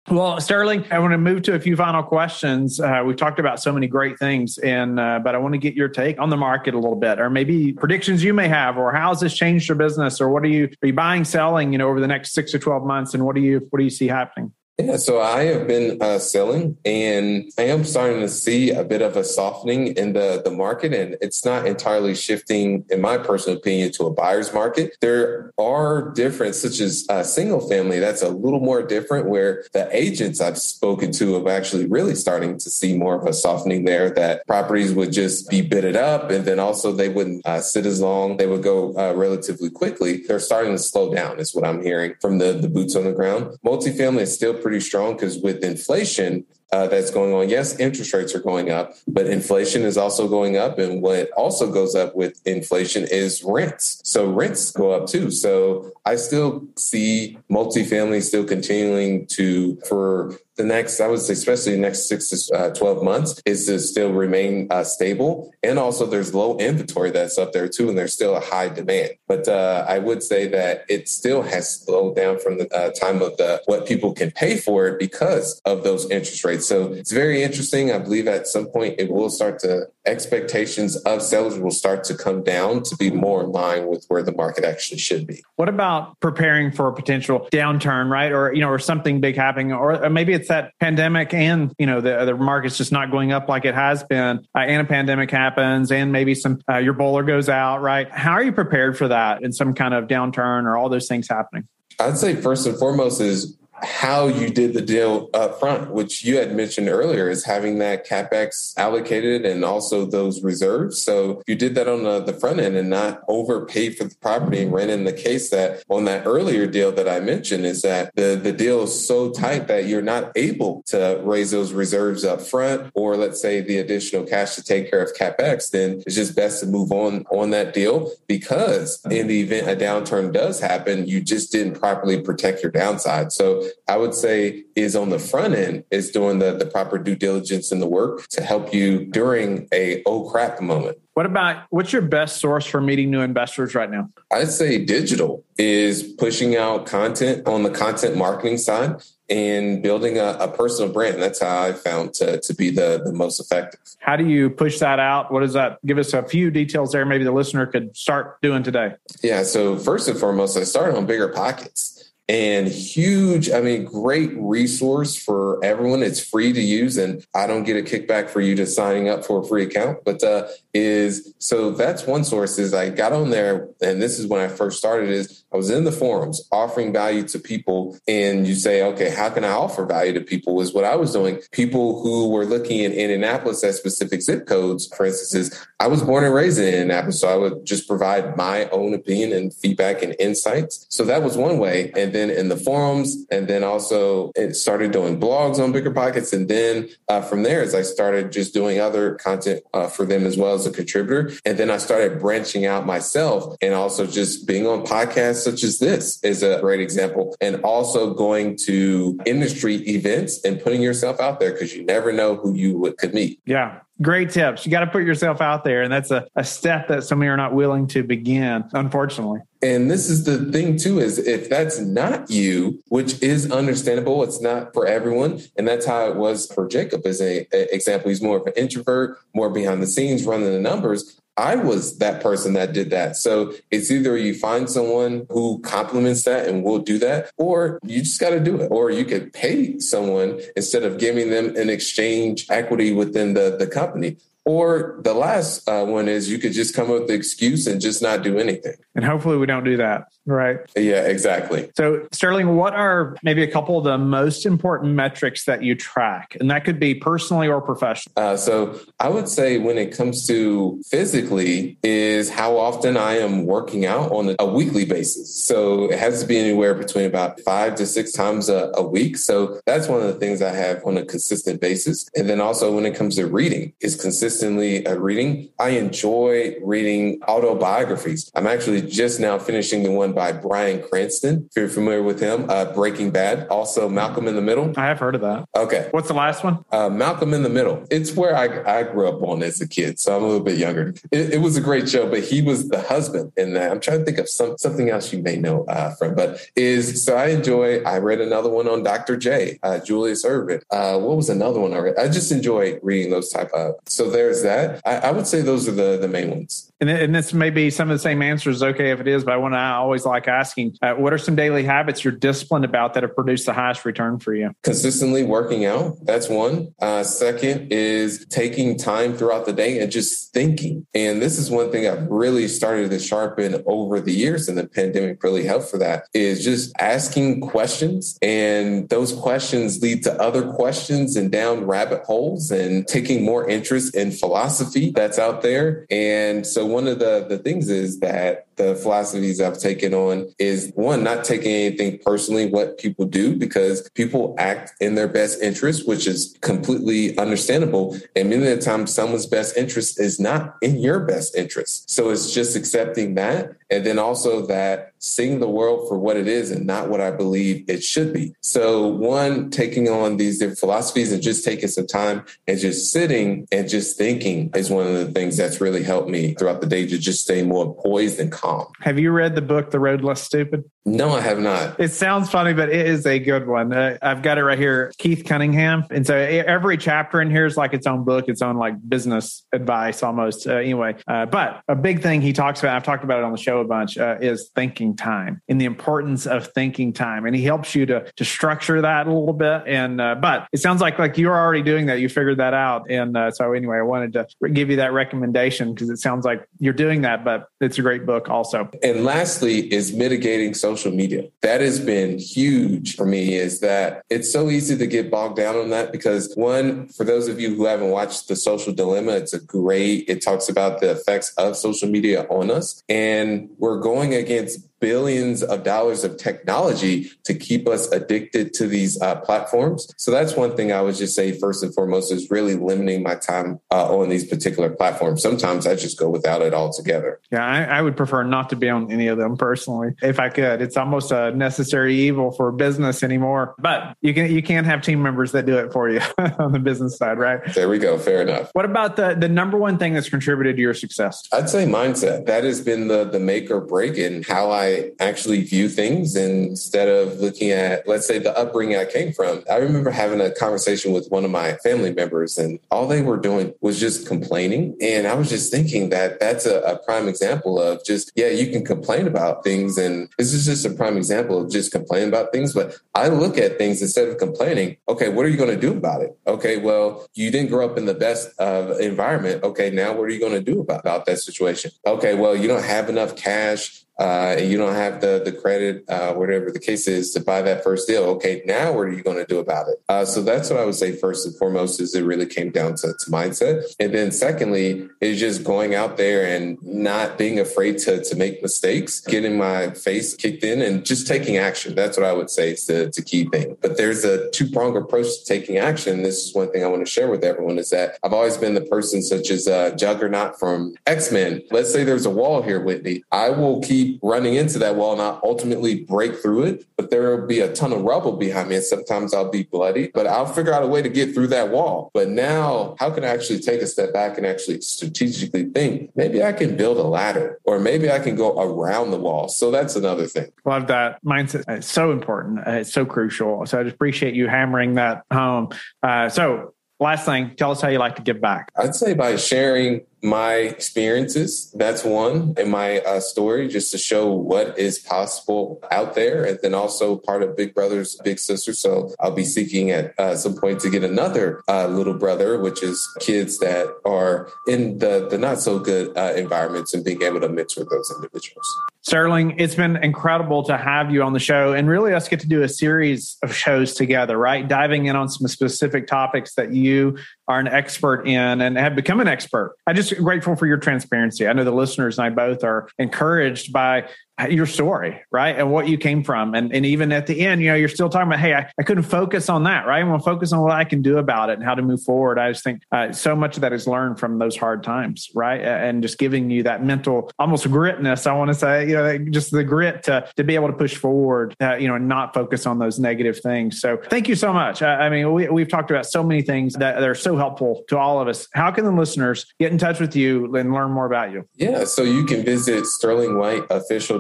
Well, 0.10 0.40
Sterling, 0.40 0.86
I 0.92 1.00
want 1.00 1.14
to 1.14 1.18
move 1.18 1.42
to 1.44 1.56
a 1.56 1.60
few 1.60 1.76
final 1.76 2.04
questions. 2.04 2.80
Uh, 2.80 3.02
we've 3.06 3.16
talked 3.16 3.40
about 3.40 3.62
so 3.62 3.72
many 3.72 3.88
great 3.88 4.20
things, 4.20 4.58
and 4.58 5.00
uh, 5.00 5.20
but 5.24 5.34
I 5.34 5.38
want 5.38 5.54
to 5.54 5.58
get 5.58 5.76
your 5.76 5.88
take 5.88 6.20
on 6.20 6.30
the 6.30 6.38
market 6.38 6.74
a 6.74 6.78
little 6.78 6.98
bit, 6.98 7.20
or 7.20 7.30
maybe 7.30 7.74
predictions 7.74 8.24
you 8.24 8.34
may 8.34 8.48
have, 8.48 8.78
or 8.78 8.94
how 8.94 9.10
has 9.10 9.22
this 9.22 9.34
changed 9.34 9.68
your 9.68 9.78
business, 9.78 10.22
or 10.22 10.30
what 10.30 10.44
are 10.44 10.50
you 10.50 10.70
are 10.84 10.88
you 10.88 10.94
buying, 10.94 11.24
selling, 11.24 11.72
you 11.72 11.78
know, 11.78 11.90
over 11.90 12.00
the 12.00 12.08
next 12.08 12.34
six 12.34 12.54
or 12.54 12.60
twelve 12.60 12.86
months, 12.86 13.14
and 13.14 13.26
what 13.26 13.34
do 13.34 13.42
you 13.42 13.66
what 13.70 13.80
do 13.80 13.84
you 13.84 13.90
see 13.90 14.08
happening? 14.08 14.52
Yeah, 14.80 14.98
so 14.98 15.22
I 15.22 15.44
have 15.44 15.68
been 15.68 16.02
uh, 16.02 16.18
selling, 16.18 16.76
and 16.84 17.52
I 17.60 17.64
am 17.64 17.84
starting 17.84 18.22
to 18.22 18.28
see 18.28 18.72
a 18.72 18.84
bit 18.84 19.04
of 19.04 19.16
a 19.16 19.24
softening 19.24 19.96
in 19.96 20.14
the 20.14 20.42
the 20.44 20.50
market, 20.50 20.96
and 20.96 21.16
it's 21.22 21.46
not 21.46 21.68
entirely 21.68 22.16
shifting, 22.16 22.84
in 22.90 23.00
my 23.00 23.20
personal 23.20 23.60
opinion, 23.60 23.92
to 23.92 24.06
a 24.06 24.12
buyer's 24.12 24.52
market. 24.52 24.98
There 25.00 25.54
are 25.60 26.10
different, 26.16 26.56
such 26.56 26.80
as 26.80 27.06
single 27.22 27.70
family. 27.70 28.00
That's 28.00 28.24
a 28.24 28.30
little 28.30 28.62
more 28.62 28.82
different, 28.82 29.30
where 29.30 29.64
the 29.74 29.88
agents 29.96 30.42
I've 30.42 30.58
spoken 30.58 31.12
to 31.14 31.36
have 31.36 31.46
actually 31.46 31.86
really 31.86 32.16
starting 32.16 32.58
to 32.58 32.70
see 32.72 32.98
more 32.98 33.22
of 33.22 33.28
a 33.28 33.34
softening 33.34 33.86
there. 33.86 34.10
That 34.10 34.48
properties 34.48 34.92
would 34.92 35.14
just 35.14 35.52
be 35.52 35.62
bidded 35.62 35.96
up, 35.96 36.32
and 36.32 36.46
then 36.46 36.58
also 36.58 36.92
they 36.92 37.10
wouldn't 37.10 37.46
uh, 37.46 37.62
sit 37.62 37.86
as 37.86 38.02
long; 38.02 38.38
they 38.38 38.48
would 38.48 38.64
go 38.64 38.98
uh, 38.98 39.14
relatively 39.14 39.70
quickly. 39.70 40.24
They're 40.28 40.40
starting 40.40 40.72
to 40.72 40.80
slow 40.80 41.14
down, 41.14 41.40
is 41.40 41.54
what 41.54 41.64
I'm 41.64 41.84
hearing 41.84 42.16
from 42.20 42.40
the 42.40 42.54
the 42.54 42.70
boots 42.70 42.96
on 42.96 43.04
the 43.04 43.14
ground. 43.14 43.56
Multifamily 43.64 44.22
is 44.22 44.34
still 44.34 44.63
pretty 44.64 44.80
strong 44.80 45.14
because 45.14 45.38
with 45.38 45.64
inflation, 45.64 46.46
uh, 46.74 46.88
that's 46.88 47.12
going 47.12 47.34
on. 47.36 47.50
Yes, 47.50 47.80
interest 47.80 48.12
rates 48.14 48.34
are 48.34 48.40
going 48.40 48.72
up, 48.72 48.96
but 49.08 49.28
inflation 49.28 49.84
is 49.84 49.96
also 49.96 50.28
going 50.28 50.58
up. 50.58 50.80
And 50.80 51.04
what 51.04 51.30
also 51.38 51.72
goes 51.72 51.94
up 51.94 52.16
with 52.16 52.42
inflation 52.48 53.06
is 53.12 53.44
rents. 53.44 54.02
So 54.04 54.32
rents 54.32 54.72
go 54.72 54.92
up 54.92 55.08
too. 55.08 55.30
So 55.30 55.92
I 56.04 56.16
still 56.16 56.66
see 56.76 57.38
multifamily 57.52 58.24
still 58.24 58.44
continuing 58.44 59.28
to, 59.28 59.80
for 59.88 60.36
the 60.56 60.64
next, 60.64 61.00
I 61.00 61.08
would 61.08 61.20
say, 61.20 61.34
especially 61.34 61.74
the 61.74 61.80
next 61.80 62.08
six 62.08 62.30
to 62.30 62.56
uh, 62.56 62.74
12 62.74 63.04
months, 63.04 63.42
is 63.46 63.66
to 63.66 63.80
still 63.80 64.12
remain 64.12 64.68
uh, 64.70 64.84
stable. 64.84 65.52
And 65.64 65.80
also, 65.80 66.06
there's 66.06 66.34
low 66.34 66.58
inventory 66.58 67.12
that's 67.12 67.38
up 67.38 67.54
there 67.54 67.68
too, 67.68 67.90
and 67.90 67.98
there's 67.98 68.14
still 68.14 68.36
a 68.36 68.40
high 68.40 68.70
demand. 68.70 69.12
But 69.28 69.48
uh, 69.48 69.86
I 69.88 70.00
would 70.00 70.22
say 70.22 70.48
that 70.50 70.86
it 70.90 71.10
still 71.10 71.42
has 71.42 71.82
slowed 71.82 72.16
down 72.16 72.40
from 72.40 72.60
the 72.60 72.74
uh, 72.76 72.92
time 72.92 73.22
of 73.22 73.36
the 73.38 73.62
what 73.66 73.88
people 73.88 74.14
can 74.14 74.32
pay 74.32 74.58
for 74.58 74.88
it 74.88 75.00
because 75.00 75.60
of 75.66 75.84
those 75.84 76.10
interest 76.12 76.44
rates. 76.44 76.68
So 76.68 76.94
it's 76.94 77.12
very 77.12 77.44
interesting. 77.44 77.92
I 77.92 77.98
believe 77.98 78.28
at 78.28 78.48
some 78.48 78.68
point 78.68 78.96
it 79.00 79.12
will 79.12 79.30
start 79.30 79.60
to 79.60 79.88
expectations 80.06 80.96
of 80.98 81.22
sellers 81.22 81.58
will 81.58 81.72
start 81.72 82.04
to 82.06 82.16
come 82.16 82.44
down 82.44 82.84
to 82.84 82.96
be 82.98 83.10
more 83.10 83.44
in 83.44 83.52
line 83.52 83.88
with 83.88 84.06
where 84.08 84.22
the 84.22 84.34
market 84.34 84.64
actually 84.64 84.98
should 84.98 85.26
be. 85.26 85.44
What 85.56 85.70
about 85.70 86.20
preparing 86.20 86.72
for 86.72 86.88
a 86.88 86.94
potential 86.94 87.48
downturn, 87.52 88.10
right? 88.10 88.32
Or 88.32 88.54
you 88.54 88.62
know, 88.62 88.70
or 88.70 88.80
something 88.80 89.22
big 89.22 89.36
happening, 89.36 89.72
or 89.72 90.10
maybe 90.10 90.34
it's 90.34 90.50
that 90.50 90.74
pandemic 90.80 91.34
and 91.34 91.74
you 91.78 91.86
know 91.86 92.02
the 92.02 92.26
the 92.26 92.36
market's 92.36 92.78
just 92.78 92.92
not 92.92 93.12
going 93.12 93.32
up 93.32 93.48
like 93.48 93.66
it 93.66 93.76
has 93.76 94.04
been, 94.04 94.46
uh, 94.56 94.60
and 94.60 94.82
a 94.82 94.90
pandemic 94.90 95.32
happens, 95.32 95.92
and 95.92 96.12
maybe 96.12 96.36
some 96.36 96.60
uh, 96.70 96.78
your 96.78 96.94
bowler 96.94 97.24
goes 97.24 97.50
out, 97.50 97.82
right? 97.82 98.10
How 98.12 98.34
are 98.34 98.44
you 98.44 98.52
prepared 98.52 98.98
for 98.98 99.08
that 99.08 99.44
in 99.44 99.54
some 99.54 99.74
kind 99.74 99.94
of 99.94 100.08
downturn 100.08 100.66
or 100.66 100.78
all 100.78 100.90
those 100.90 101.08
things 101.08 101.28
happening? 101.30 101.68
I'd 102.00 102.18
say 102.18 102.36
first 102.36 102.66
and 102.66 102.78
foremost 102.78 103.22
is 103.22 103.58
how 103.84 104.28
you 104.28 104.50
did 104.50 104.74
the 104.74 104.82
deal 104.82 105.30
up 105.34 105.60
front, 105.60 105.92
which 105.92 106.24
you 106.24 106.38
had 106.38 106.56
mentioned 106.56 106.90
earlier, 106.90 107.30
is 107.30 107.44
having 107.44 107.80
that 107.80 108.08
capex 108.08 108.74
allocated 108.78 109.46
and 109.46 109.64
also 109.66 110.06
those 110.06 110.44
reserves. 110.44 111.02
So 111.02 111.42
you 111.48 111.56
did 111.56 111.76
that 111.76 111.88
on 111.88 112.04
the, 112.04 112.20
the 112.20 112.34
front 112.34 112.60
end 112.60 112.76
and 112.76 112.90
not 112.90 113.24
overpay 113.28 113.92
for 113.92 114.06
the 114.06 114.16
property 114.16 114.62
and 114.62 114.72
ran 114.72 114.90
in 114.90 115.04
the 115.04 115.14
case 115.14 115.50
that 115.50 115.84
on 115.90 116.06
that 116.06 116.26
earlier 116.26 116.66
deal 116.68 116.92
that 116.94 117.10
I 117.10 117.20
mentioned 117.20 117.66
is 117.66 117.82
that 117.82 118.16
the, 118.16 118.40
the 118.42 118.52
deal 118.54 118.84
is 118.84 119.08
so 119.08 119.32
tight 119.32 119.68
that 119.68 119.86
you're 119.86 120.02
not 120.02 120.32
able 120.36 120.84
to 120.88 121.20
raise 121.24 121.52
those 121.52 121.74
reserves 121.74 122.24
up 122.24 122.42
front 122.42 122.92
or 122.94 123.18
let's 123.18 123.42
say 123.42 123.62
the 123.62 123.78
additional 123.78 124.26
cash 124.26 124.56
to 124.56 124.64
take 124.64 124.90
care 124.90 125.02
of 125.02 125.14
capex, 125.14 125.72
then 125.72 126.02
it's 126.06 126.16
just 126.16 126.36
best 126.36 126.62
to 126.62 126.66
move 126.66 126.92
on 126.92 127.26
on 127.32 127.50
that 127.50 127.74
deal 127.74 128.12
because 128.28 129.02
in 129.10 129.28
the 129.28 129.42
event 129.42 129.68
a 129.68 129.76
downturn 129.76 130.32
does 130.32 130.60
happen, 130.60 131.06
you 131.08 131.22
just 131.22 131.52
didn't 131.52 131.80
properly 131.80 132.22
protect 132.22 132.64
your 132.64 132.72
downside. 132.72 133.32
So 133.32 133.68
I 133.88 133.98
would 133.98 134.14
say 134.14 134.64
is 134.76 134.96
on 134.96 135.10
the 135.10 135.20
front 135.20 135.56
end 135.56 135.84
is 135.92 136.12
doing 136.12 136.40
the, 136.40 136.54
the 136.54 136.66
proper 136.66 136.98
due 136.98 137.16
diligence 137.16 137.72
and 137.72 137.82
the 137.82 137.88
work 137.88 138.28
to 138.30 138.42
help 138.42 138.74
you 138.74 139.06
during 139.06 139.68
a 139.74 140.02
oh 140.06 140.30
crap 140.30 140.62
moment. 140.62 140.98
What 141.14 141.28
about 141.28 141.66
what's 141.70 141.94
your 141.94 142.02
best 142.02 142.40
source 142.40 142.66
for 142.66 142.82
meeting 142.82 143.12
new 143.12 143.22
investors 143.22 143.76
right 143.76 143.90
now? 143.92 144.10
I'd 144.32 144.50
say 144.50 144.84
digital 144.84 145.44
is 145.58 146.02
pushing 146.02 146.56
out 146.56 146.88
content 146.88 147.48
on 147.48 147.62
the 147.62 147.70
content 147.70 148.18
marketing 148.18 148.58
side 148.58 148.96
and 149.30 149.84
building 149.84 150.18
a, 150.18 150.38
a, 150.40 150.48
personal 150.48 150.92
brand. 150.92 151.22
That's 151.22 151.42
how 151.42 151.64
I 151.64 151.74
found 151.74 152.16
to, 152.16 152.40
to 152.42 152.54
be 152.56 152.72
the, 152.72 153.02
the 153.06 153.14
most 153.14 153.40
effective. 153.40 153.80
How 154.00 154.16
do 154.16 154.26
you 154.26 154.50
push 154.50 154.80
that 154.80 155.00
out? 155.00 155.32
What 155.32 155.42
does 155.42 155.54
that 155.54 155.78
give 155.86 155.98
us 155.98 156.14
a 156.14 156.24
few 156.24 156.50
details 156.50 156.92
there? 156.92 157.06
Maybe 157.06 157.24
the 157.24 157.32
listener 157.32 157.68
could 157.68 157.96
start 157.96 158.42
doing 158.42 158.64
today. 158.64 158.96
Yeah. 159.22 159.44
So 159.44 159.78
first 159.78 160.08
and 160.08 160.20
foremost, 160.20 160.58
I 160.58 160.64
started 160.64 160.98
on 160.98 161.06
bigger 161.06 161.30
pockets 161.30 162.13
and 162.34 162.68
huge 162.68 163.52
i 163.52 163.62
mean 163.62 163.86
great 163.86 164.32
resource 164.36 165.16
for 165.16 165.64
everyone. 165.64 166.02
It's 166.02 166.20
free 166.20 166.52
to 166.52 166.62
use 166.62 166.98
and 166.98 167.26
i 167.36 167.46
don't 167.46 167.64
get 167.64 167.78
a 167.78 167.82
kickback 167.82 168.30
for 168.30 168.42
you 168.42 168.56
to 168.56 168.66
signing 168.66 169.08
up 169.08 169.24
for 169.24 169.42
a 169.42 169.48
free 169.48 169.64
account 169.64 170.00
but 170.04 170.24
uh 170.24 170.48
is 170.74 171.34
so 171.40 171.72
that's 171.72 172.06
one 172.08 172.24
source 172.24 172.58
is 172.58 172.74
i 172.74 172.90
got 172.90 173.14
on 173.14 173.30
there 173.30 173.68
and 173.82 174.02
this 174.02 174.20
is 174.20 174.28
when 174.28 174.42
i 174.42 174.48
first 174.48 174.78
started 174.78 175.10
is 175.10 175.44
i 175.54 175.58
was 175.58 175.70
in 175.70 175.84
the 175.84 175.92
forums 175.92 176.48
offering 176.52 176.92
value 176.92 177.24
to 177.24 177.38
people 177.40 177.98
and 178.08 178.48
you 178.48 178.56
say 178.56 178.82
okay 178.82 179.10
how 179.10 179.30
can 179.30 179.44
i 179.44 179.52
offer 179.52 179.86
value 179.86 180.14
to 180.14 180.22
people 180.22 180.62
is 180.62 180.74
what 180.74 180.84
i 180.84 180.96
was 180.96 181.14
doing. 181.14 181.40
People 181.52 182.02
who 182.02 182.30
were 182.30 182.46
looking 182.46 182.80
in 182.80 182.92
indianapolis 182.92 183.64
at 183.64 183.76
specific 183.76 184.22
zip 184.22 184.48
codes 184.48 184.88
for 184.96 185.06
instance 185.06 185.66
i 185.80 185.88
was 185.88 186.02
born 186.02 186.24
and 186.24 186.34
raised 186.34 186.60
in 186.60 186.66
indianapolis 186.66 187.22
so 187.22 187.28
i 187.28 187.36
would 187.36 187.66
just 187.66 187.88
provide 187.88 188.36
my 188.36 188.68
own 188.70 188.94
opinion 188.94 189.32
and 189.32 189.54
feedback 189.54 190.02
and 190.02 190.16
insights. 190.20 190.86
So 190.90 191.06
that 191.06 191.24
was 191.24 191.38
one 191.38 191.58
way. 191.58 191.92
And 191.96 192.14
then 192.14 192.30
in 192.30 192.50
the 192.50 192.58
forums, 192.58 193.26
and 193.32 193.48
then 193.48 193.64
also 193.64 194.32
it 194.36 194.56
started 194.56 194.92
doing 194.92 195.20
blogs 195.20 195.64
on 195.64 195.72
Bigger 195.72 195.92
Pockets. 195.92 196.34
And 196.34 196.48
then 196.48 196.90
uh, 197.08 197.22
from 197.22 197.44
there, 197.44 197.62
as 197.62 197.76
I 197.76 197.82
started 197.82 198.32
just 198.32 198.54
doing 198.54 198.80
other 198.80 199.16
content 199.16 199.64
uh, 199.74 199.88
for 199.88 200.06
them 200.06 200.26
as 200.26 200.38
well 200.38 200.54
a 200.66 200.72
contributor. 200.72 201.32
And 201.46 201.58
then 201.58 201.70
I 201.70 201.78
started 201.78 202.20
branching 202.20 202.66
out 202.66 202.86
myself 202.86 203.56
and 203.62 203.74
also 203.74 204.06
just 204.06 204.48
being 204.48 204.68
on 204.68 204.86
podcasts 204.86 205.44
such 205.44 205.64
as 205.64 205.80
this 205.80 206.20
is 206.24 206.44
a 206.44 206.60
great 206.62 206.82
example. 206.82 207.36
And 207.42 207.62
also 207.64 208.14
going 208.14 208.58
to 208.66 209.20
industry 209.26 209.76
events 209.88 210.44
and 210.44 210.62
putting 210.62 210.82
yourself 210.82 211.20
out 211.20 211.40
there 211.40 211.52
because 211.52 211.76
you 211.76 211.86
never 211.86 212.12
know 212.12 212.36
who 212.36 212.56
you 212.56 212.94
could 212.98 213.14
meet. 213.14 213.40
Yeah. 213.46 213.80
Great 214.02 214.32
tips. 214.32 214.66
You 214.66 214.72
got 214.72 214.82
to 214.82 214.88
put 214.88 215.04
yourself 215.04 215.40
out 215.40 215.64
there. 215.64 215.84
And 215.84 215.94
that's 215.94 216.10
a, 216.10 216.28
a 216.36 216.44
step 216.44 216.88
that 216.88 217.04
some 217.04 217.22
of 217.22 217.26
you 217.26 217.32
are 217.32 217.38
not 217.38 217.54
willing 217.54 217.88
to 217.88 218.04
begin, 218.04 218.64
unfortunately. 218.74 219.42
And 219.62 219.90
this 219.90 220.10
is 220.10 220.26
the 220.26 220.52
thing 220.52 220.78
too, 220.78 221.00
is 221.00 221.20
if 221.20 221.48
that's 221.48 221.80
not 221.80 222.30
you, 222.30 222.82
which 222.90 223.22
is 223.22 223.52
understandable, 223.52 224.24
it's 224.24 224.42
not 224.42 224.74
for 224.74 224.88
everyone. 224.88 225.42
And 225.58 225.68
that's 225.68 225.86
how 225.86 226.10
it 226.10 226.16
was 226.16 226.52
for 226.52 226.68
Jacob 226.68 227.06
as 227.06 227.22
a, 227.22 227.48
a 227.54 227.74
example. 227.74 228.10
He's 228.10 228.22
more 228.22 228.38
of 228.38 228.48
an 228.48 228.54
introvert, 228.58 229.20
more 229.34 229.50
behind 229.50 229.82
the 229.82 229.88
scenes, 229.88 230.26
running 230.26 230.52
the 230.52 230.60
numbers. 230.60 231.22
I 231.38 231.56
was 231.56 231.98
that 231.98 232.22
person 232.22 232.54
that 232.54 232.74
did 232.74 232.90
that. 232.92 233.16
So 233.16 233.54
it's 233.72 233.90
either 233.90 234.18
you 234.18 234.36
find 234.36 234.70
someone 234.70 235.26
who 235.30 235.60
complements 235.62 236.24
that 236.24 236.48
and 236.48 236.64
will 236.64 236.80
do 236.80 236.98
that, 237.00 237.32
or 237.38 237.80
you 237.84 238.02
just 238.02 238.20
got 238.20 238.32
to 238.32 238.40
do 238.40 238.62
it. 238.62 238.68
Or 238.68 238.92
you 238.92 239.06
could 239.06 239.34
pay 239.34 239.80
someone 239.80 240.40
instead 240.56 240.84
of 240.84 241.00
giving 241.00 241.32
them 241.32 241.56
an 241.56 241.70
exchange 241.70 242.46
equity 242.50 242.94
within 242.94 243.34
the, 243.34 243.56
the 243.58 243.68
company. 243.68 244.18
Or 244.46 245.00
the 245.02 245.14
last 245.14 245.68
uh, 245.70 245.86
one 245.86 246.10
is 246.10 246.30
you 246.30 246.38
could 246.38 246.52
just 246.52 246.76
come 246.76 246.92
up 246.92 247.00
with 247.00 247.08
the 247.08 247.14
excuse 247.14 247.66
and 247.66 247.80
just 247.80 248.02
not 248.02 248.24
do 248.24 248.38
anything. 248.38 248.76
And 248.94 249.06
hopefully 249.06 249.38
we 249.38 249.46
don't 249.46 249.64
do 249.64 249.78
that. 249.78 250.10
Right. 250.26 250.58
Yeah, 250.76 251.02
exactly. 251.02 251.70
So, 251.76 252.08
Sterling, 252.12 252.56
what 252.56 252.74
are 252.74 253.18
maybe 253.24 253.44
a 253.44 253.52
couple 253.52 253.78
of 253.78 253.84
the 253.84 253.98
most 253.98 254.46
important 254.46 254.94
metrics 254.94 255.46
that 255.46 255.64
you 255.64 255.76
track? 255.76 256.38
And 256.40 256.50
that 256.50 256.64
could 256.64 256.80
be 256.80 256.96
personally 256.96 257.50
or 257.50 257.62
professionally. 257.62 258.14
Uh, 258.16 258.38
so, 258.38 258.80
I 259.00 259.10
would 259.10 259.28
say 259.28 259.58
when 259.58 259.78
it 259.78 259.96
comes 259.96 260.26
to 260.28 260.82
physically, 260.90 261.78
is 261.84 262.30
how 262.30 262.58
often 262.58 262.96
I 262.96 263.18
am 263.18 263.46
working 263.46 263.86
out 263.86 264.12
on 264.12 264.36
a 264.40 264.46
weekly 264.46 264.86
basis. 264.86 265.36
So, 265.36 265.92
it 265.92 266.00
has 266.00 266.22
to 266.22 266.28
be 266.28 266.38
anywhere 266.38 266.74
between 266.74 267.06
about 267.06 267.42
five 267.42 267.76
to 267.76 267.86
six 267.86 268.14
times 268.14 268.48
a, 268.48 268.72
a 268.76 268.84
week. 268.84 269.18
So, 269.18 269.60
that's 269.66 269.90
one 269.90 270.02
of 270.02 270.08
the 270.08 270.20
things 270.20 270.42
I 270.42 270.54
have 270.54 270.86
on 270.86 270.96
a 270.96 271.06
consistent 271.06 271.60
basis. 271.60 272.10
And 272.16 272.30
then 272.30 272.40
also 272.40 272.74
when 272.74 272.86
it 272.86 272.96
comes 272.96 273.18
to 273.18 273.28
reading, 273.28 273.74
is 273.82 274.00
consistently 274.00 274.86
reading. 274.86 275.50
I 275.60 275.70
enjoy 275.72 276.56
reading 276.64 277.22
autobiographies. 277.28 278.32
I'm 278.36 278.48
actually 278.48 278.82
just 278.84 279.20
now 279.20 279.38
finishing 279.38 279.84
the 279.84 279.92
one 279.92 280.13
by 280.14 280.32
Bryan 280.32 280.82
Cranston. 280.88 281.48
If 281.50 281.56
you're 281.56 281.70
familiar 281.70 282.04
with 282.04 282.20
him, 282.20 282.50
uh, 282.50 282.66
Breaking 282.74 283.12
Bad. 283.12 283.48
Also, 283.48 283.90
Malcolm 283.90 284.28
in 284.28 284.36
the 284.36 284.42
Middle. 284.42 284.74
I 284.78 284.86
have 284.86 285.00
heard 285.00 285.16
of 285.16 285.22
that. 285.22 285.46
Okay. 285.56 285.88
What's 285.92 286.08
the 286.08 286.14
last 286.14 286.44
one? 286.44 286.64
Uh, 286.72 286.90
Malcolm 286.90 287.34
in 287.34 287.44
the 287.44 287.50
Middle. 287.50 287.86
It's 287.90 288.16
where 288.16 288.36
I, 288.36 288.80
I 288.80 288.84
grew 288.84 289.08
up 289.08 289.22
on 289.22 289.44
as 289.44 289.62
a 289.62 289.68
kid, 289.68 290.00
so 290.00 290.16
I'm 290.16 290.24
a 290.24 290.28
little 290.28 290.44
bit 290.44 290.58
younger. 290.58 290.94
It, 291.12 291.34
it, 291.34 291.42
was 291.44 291.58
a 291.58 291.62
great 291.62 291.90
show, 291.90 292.10
but 292.10 292.24
he 292.24 292.42
was 292.42 292.70
the 292.70 292.82
husband 292.82 293.32
in 293.38 293.54
that. 293.54 293.72
I'm 293.72 293.80
trying 293.80 294.00
to 294.00 294.06
think 294.06 294.18
of 294.18 294.30
some 294.30 294.58
something 294.58 294.90
else 294.90 295.12
you 295.12 295.22
may 295.22 295.36
know 295.36 295.66
uh, 295.66 295.94
from, 295.96 296.16
but 296.16 296.40
is 296.56 297.04
so 297.04 297.18
I 297.18 297.28
enjoy. 297.28 297.82
I 297.84 297.98
read 297.98 298.22
another 298.22 298.50
one 298.50 298.68
on 298.68 298.84
Dr. 298.84 299.18
J, 299.18 299.60
uh, 299.64 299.80
Julius 299.80 300.26
Erving. 300.26 300.62
Uh, 300.72 300.98
what 301.00 301.18
was 301.18 301.30
another 301.30 301.60
one 301.60 301.74
I 301.74 301.80
read? 301.80 301.98
I 301.98 302.08
just 302.08 302.32
enjoy 302.32 302.80
reading 302.82 303.12
those 303.12 303.30
type 303.30 303.52
of. 303.54 303.76
So 303.86 304.10
there's 304.10 304.44
that. 304.44 304.82
I, 304.86 304.98
I 304.98 305.12
would 305.12 305.28
say 305.28 305.42
those 305.42 305.68
are 305.68 305.74
the 305.74 305.98
the 305.98 306.08
main 306.08 306.30
ones. 306.30 306.72
And, 306.84 306.90
and, 306.90 307.16
this 307.16 307.34
may 307.34 307.50
be 307.50 307.70
some 307.70 307.90
of 307.90 307.96
the 307.96 308.00
same 308.00 308.22
answers. 308.22 308.62
Okay, 308.62 308.92
if 308.92 309.00
it 309.00 309.08
is, 309.08 309.24
but 309.24 309.34
I 309.34 309.38
want 309.38 309.54
to 309.54 309.58
always 309.58 310.06
like 310.06 310.28
asking, 310.28 310.76
uh, 310.82 310.96
what 310.96 311.14
are 311.14 311.18
some 311.18 311.34
daily 311.34 311.64
habits 311.64 312.04
you're 312.04 312.12
disciplined 312.12 312.66
about 312.66 312.94
that 312.96 313.04
have 313.04 313.16
produced 313.16 313.46
the 313.46 313.54
highest 313.54 313.86
return 313.86 314.20
for 314.20 314.34
you? 314.34 314.52
Consistently 314.64 315.24
working 315.24 315.64
out. 315.64 315.96
That's 316.02 316.28
one. 316.28 316.74
Uh, 316.82 317.04
second 317.04 317.72
is 317.72 318.26
taking 318.30 318.78
time 318.78 319.16
throughout 319.16 319.46
the 319.46 319.54
day 319.54 319.80
and 319.80 319.90
just 319.90 320.34
thinking. 320.34 320.86
And 320.94 321.22
this 321.22 321.38
is 321.38 321.50
one 321.50 321.72
thing 321.72 321.88
I've 321.88 322.06
really 322.10 322.50
started 322.50 322.92
to 322.92 323.00
sharpen 323.00 323.64
over 323.66 324.02
the 324.02 324.12
years, 324.12 324.50
and 324.50 324.58
the 324.58 324.68
pandemic 324.68 325.24
really 325.24 325.46
helped 325.46 325.72
for 325.72 325.78
that. 325.78 326.08
Is 326.14 326.44
just 326.44 326.74
asking 326.82 327.40
questions, 327.40 328.18
and 328.22 328.90
those 328.90 329.14
questions 329.14 329.82
lead 329.82 330.04
to 330.04 330.22
other 330.22 330.52
questions 330.52 331.16
and 331.16 331.32
down 331.32 331.66
rabbit 331.66 332.04
holes, 332.04 332.52
and 332.52 332.86
taking 332.86 333.24
more 333.24 333.50
interest 333.50 333.96
in 333.96 334.12
philosophy 334.12 334.92
that's 334.94 335.18
out 335.18 335.44
there. 335.44 335.86
And 335.90 336.46
so 336.46 336.73
one 336.74 336.88
of 336.88 337.00
the, 337.00 337.26
the 337.30 337.38
things 337.38 337.70
is 337.70 338.00
that 338.00 338.48
the 338.56 338.76
philosophies 338.76 339.42
I've 339.42 339.58
taken 339.58 339.94
on 339.94 340.34
is 340.38 340.72
one, 340.76 341.04
not 341.04 341.24
taking 341.24 341.52
anything 341.52 342.00
personally 342.06 342.48
what 342.48 342.78
people 342.78 343.06
do 343.06 343.36
because 343.36 343.90
people 343.92 344.36
act 344.38 344.74
in 344.80 344.96
their 344.96 345.08
best 345.08 345.42
interest, 345.42 345.88
which 345.88 346.08
is 346.08 346.38
completely 346.42 347.18
understandable. 347.18 347.98
And 348.16 348.30
many 348.30 348.46
of 348.48 348.60
the 348.60 348.64
times 348.64 348.94
someone's 348.94 349.26
best 349.26 349.58
interest 349.58 350.00
is 350.00 350.20
not 350.20 350.56
in 350.62 350.80
your 350.80 351.00
best 351.00 351.36
interest. 351.36 351.90
So 351.90 352.10
it's 352.10 352.34
just 352.34 352.56
accepting 352.56 353.16
that. 353.16 353.54
And 353.70 353.86
then 353.86 353.98
also 353.98 354.46
that 354.48 354.94
seeing 355.00 355.40
the 355.40 355.50
world 355.50 355.88
for 355.88 355.98
what 355.98 356.16
it 356.16 356.28
is 356.28 356.52
and 356.52 356.66
not 356.66 356.90
what 356.90 357.02
I 357.02 357.12
believe 357.12 357.66
it 357.68 357.84
should 357.84 358.14
be. 358.14 358.34
So 358.42 358.88
one, 358.88 359.50
taking 359.50 359.90
on 359.90 360.18
these 360.18 360.40
different 360.40 360.60
philosophies 360.60 361.12
and 361.12 361.24
just 361.24 361.44
taking 361.44 361.70
some 361.70 361.88
time 361.88 362.24
and 362.48 362.60
just 362.60 362.92
sitting 362.92 363.48
and 363.52 363.68
just 363.68 363.98
thinking 363.98 364.52
is 364.56 364.70
one 364.70 364.86
of 364.86 364.94
the 364.94 365.12
things 365.12 365.38
that's 365.38 365.60
really 365.60 365.84
helped 365.84 366.08
me 366.08 366.36
throughout 366.36 366.62
the 366.62 366.68
day 366.68 366.86
to 366.86 366.98
just 366.98 367.22
stay 367.22 367.42
more 367.42 367.74
poised 367.76 368.20
and. 368.20 368.34
Have 368.82 369.00
you 369.00 369.12
read 369.12 369.36
the 369.36 369.42
book, 369.42 369.72
The 369.72 369.80
Road 369.80 370.04
Less 370.04 370.22
Stupid? 370.22 370.64
No, 370.86 371.12
I 371.12 371.22
have 371.22 371.40
not. 371.40 371.80
It 371.80 371.94
sounds 371.94 372.30
funny, 372.30 372.54
but 372.54 372.70
it 372.70 372.86
is 372.86 373.06
a 373.06 373.18
good 373.18 373.48
one. 373.48 373.72
Uh, 373.72 373.98
I've 374.02 374.22
got 374.22 374.38
it 374.38 374.44
right 374.44 374.60
here. 374.60 374.92
Keith 374.98 375.24
Cunningham. 375.26 375.86
And 375.90 376.06
so 376.06 376.14
every 376.14 376.76
chapter 376.76 377.22
in 377.22 377.32
here 377.32 377.46
is 377.46 377.56
like 377.56 377.74
its 377.74 377.88
own 377.88 378.04
book, 378.04 378.28
its 378.28 378.42
own 378.42 378.58
like 378.58 378.76
business 378.90 379.46
advice 379.54 380.04
almost. 380.04 380.46
Uh, 380.46 380.56
anyway, 380.56 380.98
uh, 381.08 381.26
but 381.26 381.62
a 381.70 381.76
big 381.76 382.02
thing 382.02 382.22
he 382.22 382.34
talks 382.34 382.60
about, 382.60 382.76
I've 382.76 382.84
talked 382.84 383.06
about 383.06 383.20
it 383.20 383.24
on 383.24 383.32
the 383.32 383.38
show 383.38 383.60
a 383.60 383.64
bunch, 383.64 383.98
uh, 383.98 384.18
is 384.20 384.52
thinking 384.56 384.98
time 384.98 385.42
and 385.48 385.60
the 385.60 385.66
importance 385.66 386.28
of 386.28 386.48
thinking 386.48 386.92
time. 386.92 387.26
And 387.26 387.34
he 387.34 387.44
helps 387.44 387.76
you 387.76 387.86
to, 387.86 388.12
to 388.18 388.26
structure 388.26 388.82
that 388.82 389.08
a 389.08 389.14
little 389.14 389.34
bit. 389.34 389.64
And, 389.66 390.02
uh, 390.02 390.16
but 390.16 390.48
it 390.52 390.58
sounds 390.58 390.82
like, 390.82 391.00
like 391.00 391.18
you're 391.18 391.36
already 391.36 391.64
doing 391.64 391.86
that. 391.86 392.02
You 392.02 392.10
figured 392.10 392.40
that 392.40 392.54
out. 392.54 392.92
And 392.92 393.16
uh, 393.16 393.32
so 393.32 393.54
anyway, 393.54 393.78
I 393.78 393.84
wanted 393.84 394.14
to 394.14 394.50
give 394.50 394.70
you 394.70 394.76
that 394.78 394.92
recommendation 394.92 395.74
because 395.74 395.90
it 395.90 395.98
sounds 395.98 396.26
like 396.26 396.46
you're 396.60 396.74
doing 396.74 397.04
that, 397.04 397.24
but 397.24 397.48
it's 397.62 397.80
a 397.80 397.82
great 397.82 398.06
book 398.06 398.28
also. 398.34 398.70
And 398.82 399.06
lastly 399.06 399.72
is 399.72 399.94
mitigating 399.94 400.54
social 400.54 400.92
media. 400.92 401.30
That 401.42 401.62
has 401.62 401.80
been 401.80 402.18
huge 402.18 402.96
for 402.96 403.06
me 403.06 403.36
is 403.36 403.60
that 403.60 404.04
it's 404.10 404.32
so 404.32 404.50
easy 404.50 404.78
to 404.78 404.88
get 404.88 405.12
bogged 405.12 405.38
down 405.38 405.56
on 405.56 405.70
that 405.70 405.92
because 405.92 406.34
one, 406.36 406.88
for 406.88 407.04
those 407.04 407.28
of 407.28 407.40
you 407.40 407.56
who 407.56 407.66
haven't 407.66 407.92
watched 407.92 408.28
The 408.28 408.36
Social 408.36 408.74
Dilemma, 408.74 409.14
it's 409.14 409.34
a 409.34 409.40
great, 409.40 410.06
it 410.08 410.22
talks 410.22 410.50
about 410.50 410.82
the 410.82 410.92
effects 410.92 411.34
of 411.38 411.56
social 411.56 411.88
media 411.88 412.26
on 412.30 412.50
us. 412.50 412.84
And 412.90 413.50
we're 413.60 413.80
going 413.80 414.14
against 414.14 414.60
billions 414.84 415.42
of 415.42 415.64
dollars 415.64 416.04
of 416.04 416.18
technology 416.18 417.10
to 417.24 417.34
keep 417.34 417.70
us 417.70 417.90
addicted 417.94 418.54
to 418.54 418.68
these 418.68 419.02
uh, 419.02 419.16
platforms. 419.22 419.88
So 419.96 420.12
that's 420.12 420.36
one 420.36 420.58
thing 420.58 420.74
I 420.74 420.82
would 420.82 420.96
just 420.96 421.16
say 421.16 421.32
first 421.32 421.64
and 421.64 421.74
foremost 421.74 422.12
is 422.12 422.30
really 422.30 422.56
limiting 422.56 423.02
my 423.02 423.16
time 423.16 423.62
uh, 423.72 423.96
on 423.98 424.10
these 424.10 424.28
particular 424.28 424.70
platforms. 424.70 425.22
Sometimes 425.22 425.66
I 425.66 425.76
just 425.76 425.98
go 425.98 426.10
without 426.10 426.42
it 426.42 426.54
altogether. 426.54 427.22
Yeah, 427.32 427.46
I, 427.46 427.64
I, 427.64 427.82
would 427.82 427.96
prefer 427.96 428.24
not 428.24 428.50
to 428.50 428.58
be 428.58 428.70
on 428.70 428.92
any 428.92 429.08
of 429.08 429.18
them 429.18 429.38
personally, 429.38 429.94
if 430.02 430.20
I 430.20 430.28
could. 430.28 430.62
It's 430.62 430.76
almost 430.76 431.14
a 431.14 431.32
necessary 431.32 431.96
evil 431.96 432.32
for 432.32 432.52
business 432.52 433.04
anymore. 433.04 433.56
But 433.60 433.96
you 434.02 434.14
can 434.14 434.30
you 434.30 434.44
can't 434.44 434.68
have 434.68 434.82
team 434.82 435.02
members 435.02 435.32
that 435.32 435.46
do 435.46 435.58
it 435.60 435.72
for 435.72 435.90
you 435.90 436.02
on 436.40 436.52
the 436.52 436.60
business 436.60 436.98
side, 436.98 437.20
right? 437.20 437.40
There 437.54 437.70
we 437.70 437.80
go. 437.80 437.98
Fair 437.98 438.22
enough. 438.22 438.50
What 438.52 438.66
about 438.66 438.98
the 438.98 439.16
the 439.16 439.30
number 439.30 439.58
one 439.58 439.78
thing 439.78 439.94
that's 439.94 440.10
contributed 440.10 440.58
to 440.58 440.62
your 440.62 440.74
success? 440.74 441.24
I'd 441.32 441.50
say 441.50 441.66
mindset. 441.66 442.26
That 442.26 442.44
has 442.44 442.60
been 442.60 442.90
the 442.90 443.06
the 443.06 443.20
make 443.22 443.50
or 443.50 443.62
break 443.62 443.96
in 443.96 444.24
how 444.24 444.52
I 444.52 444.73
actually 445.00 445.44
view 445.44 445.70
things 445.70 446.16
instead 446.16 446.88
of 446.88 447.20
looking 447.20 447.52
at, 447.52 447.88
let's 447.88 448.08
say, 448.08 448.20
the 448.20 448.38
upbringing 448.38 448.78
I 448.78 448.86
came 448.86 449.14
from. 449.14 449.44
I 449.50 449.58
remember 449.58 449.90
having 449.90 450.22
a 450.22 450.32
conversation 450.32 450.94
with 450.94 451.08
one 451.10 451.26
of 451.26 451.32
my 451.32 451.54
family 451.64 451.94
members, 451.94 452.38
and 452.38 452.60
all 452.72 452.88
they 452.88 453.02
were 453.02 453.18
doing 453.18 453.54
was 453.62 453.80
just 453.80 454.08
complaining. 454.08 454.76
And 454.82 455.08
I 455.08 455.14
was 455.14 455.30
just 455.30 455.52
thinking 455.52 455.90
that 455.90 456.20
that's 456.20 456.46
a, 456.46 456.60
a 456.62 456.78
prime 456.80 457.08
example 457.08 457.62
of 457.62 457.84
just, 457.86 458.12
yeah, 458.16 458.28
you 458.28 458.52
can 458.52 458.64
complain 458.66 459.08
about 459.08 459.44
things. 459.44 459.78
And 459.78 460.10
this 460.18 460.34
is 460.34 460.46
just 460.46 460.66
a 460.66 460.70
prime 460.70 460.98
example 460.98 461.42
of 461.42 461.52
just 461.52 461.72
complaining 461.72 462.10
about 462.10 462.32
things. 462.32 462.54
But 462.54 462.78
I 462.96 463.08
look 463.10 463.38
at 463.38 463.58
things 463.58 463.82
instead 463.82 464.08
of 464.08 464.18
complaining, 464.18 464.78
okay, 464.88 465.10
what 465.10 465.26
are 465.26 465.30
you 465.30 465.38
going 465.38 465.50
to 465.50 465.60
do 465.60 465.72
about 465.72 466.02
it? 466.02 466.18
Okay, 466.28 466.58
well, 466.58 467.08
you 467.14 467.32
didn't 467.32 467.50
grow 467.50 467.66
up 467.70 467.78
in 467.78 467.86
the 467.86 467.94
best 467.94 468.30
environment. 468.40 469.44
Okay, 469.44 469.70
now 469.70 469.94
what 469.94 470.04
are 470.04 470.10
you 470.10 470.20
going 470.20 470.34
to 470.34 470.42
do 470.42 470.60
about, 470.60 470.80
about 470.82 471.06
that 471.06 471.20
situation? 471.20 471.72
Okay, 471.86 472.16
well, 472.16 472.36
you 472.36 472.48
don't 472.48 472.64
have 472.64 472.90
enough 472.90 473.16
cash 473.16 473.86
uh, 474.00 474.36
and 474.38 474.52
you 474.52 474.58
don't 474.58 474.76
have 474.76 475.02
the 475.02 475.22
the 475.24 475.32
credit, 475.32 475.88
uh, 475.90 476.14
whatever 476.14 476.52
the 476.52 476.60
case 476.60 476.88
is, 476.88 477.14
to 477.14 477.20
buy 477.20 477.42
that 477.42 477.64
first 477.64 477.88
deal. 477.88 478.04
Okay, 478.04 478.42
now 478.46 478.74
what 478.74 478.82
are 478.88 478.92
you 478.92 479.04
going 479.04 479.18
to 479.18 479.26
do 479.26 479.40
about 479.40 479.68
it? 479.68 479.82
Uh, 479.90 480.06
so 480.06 480.22
that's 480.22 480.50
what 480.50 480.60
I 480.60 480.66
would 480.66 480.76
say 480.76 480.96
first 480.96 481.26
and 481.26 481.36
foremost 481.38 481.80
is 481.80 481.94
it 481.94 482.04
really 482.04 482.26
came 482.26 482.52
down 482.52 482.76
to, 482.76 482.94
to 482.94 483.12
mindset, 483.12 483.64
and 483.80 483.94
then 483.94 484.12
secondly 484.12 484.90
is 485.02 485.20
just 485.20 485.44
going 485.44 485.76
out 485.76 485.98
there 485.98 486.26
and 486.26 486.58
not 486.64 487.18
being 487.18 487.40
afraid 487.40 487.78
to 487.80 488.04
to 488.04 488.16
make 488.16 488.42
mistakes, 488.42 489.00
getting 489.02 489.38
my 489.38 489.72
face 489.72 490.16
kicked 490.16 490.44
in, 490.44 490.62
and 490.62 490.86
just 490.86 491.08
taking 491.08 491.38
action. 491.38 491.76
That's 491.76 491.98
what 491.98 492.06
I 492.06 492.14
would 492.14 492.30
say 492.30 492.52
is 492.52 492.66
the, 492.66 492.92
the 492.96 493.04
key 493.04 493.30
thing. 493.30 493.58
But 493.62 493.78
there's 493.78 494.04
a 494.04 494.30
two 494.32 494.50
pronged 494.50 494.78
approach 494.78 495.08
to 495.20 495.26
taking 495.26 495.58
action. 495.58 496.04
This 496.04 496.26
is 496.26 496.34
one 496.34 496.52
thing 496.52 496.64
I 496.64 496.68
want 496.68 496.86
to 496.86 496.92
share 496.92 497.10
with 497.10 497.24
everyone 497.24 497.60
is 497.60 497.70
that 497.70 497.98
I've 498.04 498.14
always 498.14 498.38
been 498.38 498.56
the 498.56 498.62
person 498.62 499.02
such 499.02 499.30
as 499.30 499.48
uh, 499.48 499.72
Juggernaut 499.76 500.40
from 500.40 500.76
X 500.88 501.12
Men. 501.12 501.44
Let's 501.52 501.72
say 501.72 501.84
there's 501.84 502.06
a 502.06 502.10
wall 502.10 502.42
here, 502.42 502.62
Whitney. 502.62 503.04
I 503.12 503.30
will 503.30 503.62
keep 503.62 503.83
keep 503.84 504.00
running 504.02 504.36
into 504.36 504.60
that 504.60 504.76
wall 504.76 504.94
and 504.94 505.02
I 505.02 505.20
ultimately 505.24 505.84
break 505.84 506.16
through 506.18 506.44
it, 506.44 506.66
but 506.78 506.90
there 506.90 507.16
will 507.16 507.28
be 507.28 507.40
a 507.40 507.54
ton 507.54 507.74
of 507.74 507.82
rubble 507.82 508.14
behind 508.14 508.50
me. 508.50 508.56
And 508.56 508.64
sometimes 508.64 509.14
I'll 509.14 509.32
be 509.32 509.44
bloody, 509.44 509.90
but 509.94 510.08
I'll 510.08 510.26
figure 510.26 510.54
out 510.54 510.64
a 510.64 510.68
way 510.68 510.82
to 510.82 510.90
get 510.90 511.14
through 511.14 511.28
that 511.28 511.50
wall. 511.50 511.92
But 511.94 512.10
now, 512.10 512.76
how 512.80 512.90
can 512.92 513.04
I 513.04 513.08
actually 513.08 513.40
take 513.40 513.62
a 513.62 513.68
step 513.68 513.94
back 513.94 514.18
and 514.18 514.26
actually 514.26 514.62
strategically 514.62 515.46
think 515.46 515.92
maybe 515.96 516.24
I 516.24 516.34
can 516.34 516.56
build 516.56 516.78
a 516.78 516.84
ladder 516.84 517.40
or 517.44 517.60
maybe 517.60 517.92
I 517.92 518.00
can 518.00 518.16
go 518.16 518.40
around 518.40 518.92
the 518.92 519.00
wall? 519.00 519.28
So 519.28 519.52
that's 519.52 519.76
another 519.76 520.06
thing. 520.06 520.32
Love 520.46 520.68
that 520.68 521.04
mindset. 521.04 521.44
It's 521.48 521.68
so 521.68 521.92
important. 521.92 522.40
It's 522.46 522.72
so 522.72 522.86
crucial. 522.86 523.46
So 523.46 523.60
I 523.60 523.64
just 523.64 523.76
appreciate 523.76 524.14
you 524.14 524.28
hammering 524.28 524.76
that 524.76 525.04
home. 525.12 525.50
Uh, 525.82 526.10
so, 526.10 526.54
last 526.80 527.06
thing, 527.06 527.36
tell 527.36 527.52
us 527.52 527.62
how 527.62 527.70
you 527.70 527.80
like 527.80 527.96
to 527.96 528.02
give 528.02 528.20
back. 528.22 528.52
I'd 528.56 528.76
say 528.76 528.94
by 528.94 529.16
sharing 529.16 529.82
my 530.04 530.34
experiences. 530.34 531.50
That's 531.56 531.84
one 531.86 532.36
in 532.38 532.50
my 532.50 532.80
uh, 532.80 533.00
story, 533.00 533.48
just 533.48 533.72
to 533.72 533.78
show 533.78 534.12
what 534.12 534.60
is 534.60 534.78
possible 534.78 535.64
out 535.72 535.96
there. 535.96 536.26
And 536.26 536.38
then 536.44 536.54
also 536.54 536.98
part 536.98 537.24
of 537.24 537.38
Big 537.38 537.56
Brothers, 537.56 537.98
Big 538.04 538.20
Sister. 538.20 538.54
So 538.54 538.94
I'll 539.00 539.12
be 539.12 539.24
seeking 539.24 539.72
at 539.72 539.98
uh, 539.98 540.16
some 540.18 540.36
point 540.36 540.60
to 540.62 540.70
get 540.70 540.84
another 540.84 541.42
uh, 541.48 541.68
little 541.68 541.94
brother, 541.94 542.40
which 542.42 542.62
is 542.62 542.86
kids 543.00 543.40
that 543.40 543.74
are 543.86 544.30
in 544.46 544.80
the, 544.80 545.08
the 545.10 545.18
not 545.18 545.40
so 545.40 545.58
good 545.58 545.98
uh, 545.98 546.14
environments 546.16 546.74
and 546.74 546.84
being 546.84 547.02
able 547.02 547.22
to 547.22 547.30
mentor 547.30 547.64
those 547.64 547.92
individuals. 547.96 548.46
Sterling, 548.82 549.40
it's 549.40 549.56
been 549.56 549.78
incredible 549.78 550.44
to 550.44 550.58
have 550.58 550.92
you 550.92 551.04
on 551.04 551.14
the 551.14 551.20
show 551.20 551.54
and 551.54 551.70
really 551.70 551.94
us 551.94 552.10
get 552.10 552.20
to 552.20 552.28
do 552.28 552.44
a 552.44 552.50
series 552.50 553.18
of 553.24 553.34
shows 553.34 553.74
together, 553.74 554.18
right? 554.18 554.46
Diving 554.46 554.88
in 554.88 554.98
on 554.98 555.08
some 555.08 555.30
specific 555.30 555.88
topics 555.88 556.36
that 556.36 556.54
you 556.54 556.98
are 557.30 557.40
an 557.40 557.48
expert 557.48 558.06
in 558.06 558.42
and 558.42 558.58
have 558.58 558.76
become 558.76 559.00
an 559.00 559.08
expert. 559.08 559.56
I 559.66 559.72
just 559.72 559.93
grateful 559.96 560.36
for 560.36 560.46
your 560.46 560.58
transparency. 560.58 561.28
I 561.28 561.34
know 561.34 561.44
the 561.44 561.52
listeners 561.52 561.98
and 561.98 562.08
I 562.08 562.10
both 562.10 562.44
are 562.44 562.70
encouraged 562.78 563.52
by 563.52 563.90
your 564.30 564.46
story, 564.46 565.02
right? 565.12 565.38
And 565.38 565.52
what 565.52 565.68
you 565.68 565.78
came 565.78 566.04
from. 566.04 566.36
And, 566.36 566.54
and 566.54 566.66
even 566.66 566.92
at 566.92 567.08
the 567.08 567.22
end, 567.22 567.42
you 567.42 567.48
know, 567.48 567.56
you're 567.56 567.68
still 567.68 567.90
talking 567.90 568.08
about, 568.08 568.20
hey, 568.20 568.36
I, 568.36 568.50
I 568.60 568.64
couldn't 568.64 568.84
focus 568.84 569.28
on 569.28 569.44
that, 569.46 569.66
right? 569.66 569.82
I 569.82 569.84
want 569.84 570.02
to 570.02 570.06
focus 570.06 570.32
on 570.32 570.42
what 570.42 570.52
I 570.52 570.64
can 570.64 570.82
do 570.82 571.00
about 571.00 571.30
it 571.30 571.34
and 571.34 571.44
how 571.44 571.56
to 571.56 571.62
move 571.62 571.82
forward. 571.82 572.20
I 572.20 572.32
just 572.32 572.44
think 572.44 572.62
uh, 572.72 572.92
so 572.92 573.16
much 573.16 573.38
of 573.38 573.42
that 573.42 573.54
is 573.54 573.68
learned 573.68 574.00
from 574.00 574.20
those 574.20 574.38
hard 574.38 574.64
times, 574.64 575.10
right? 575.16 575.42
And 575.42 575.82
just 575.82 575.98
giving 575.98 576.30
you 576.30 576.44
that 576.44 576.64
mental, 576.64 577.12
almost 577.18 577.46
gritness, 577.46 578.06
I 578.06 578.14
want 578.14 578.30
to 578.30 578.36
say, 578.36 578.70
you 578.70 578.76
know, 578.76 578.98
just 578.98 579.32
the 579.32 579.44
grit 579.44 579.84
to, 579.84 580.08
to 580.16 580.24
be 580.24 580.36
able 580.36 580.48
to 580.48 580.54
push 580.54 580.76
forward, 580.76 581.36
uh, 581.42 581.56
you 581.56 581.68
know, 581.68 581.76
and 581.76 581.88
not 581.88 582.14
focus 582.14 582.46
on 582.46 582.60
those 582.60 582.80
negative 582.80 583.20
things. 583.20 583.60
So 583.60 583.78
thank 583.90 584.08
you 584.08 584.16
so 584.16 584.32
much. 584.32 584.62
I, 584.62 584.86
I 584.86 584.90
mean, 584.90 585.12
we, 585.12 585.28
we've 585.30 585.50
talked 585.50 585.72
about 585.72 585.88
so 585.88 586.04
many 586.04 586.22
things 586.22 586.54
that, 586.54 586.80
that 586.80 586.88
are 586.88 586.96
so 586.96 587.18
helpful 587.18 587.64
to 587.70 587.78
all 587.80 588.00
of 588.00 588.08
us. 588.08 588.28
How 588.34 588.52
can 588.52 588.64
the 588.64 588.72
listeners 588.72 589.26
get 589.40 589.52
in 589.52 589.58
touch 589.58 589.80
with 589.80 589.96
you 589.96 590.36
and 590.36 590.54
learn 590.54 590.72
more 590.72 590.86
about 590.86 591.12
you? 591.12 591.28
Yeah. 591.36 591.64
So 591.64 591.82
you 591.82 592.06
can 592.06 592.24
visit 592.24 592.66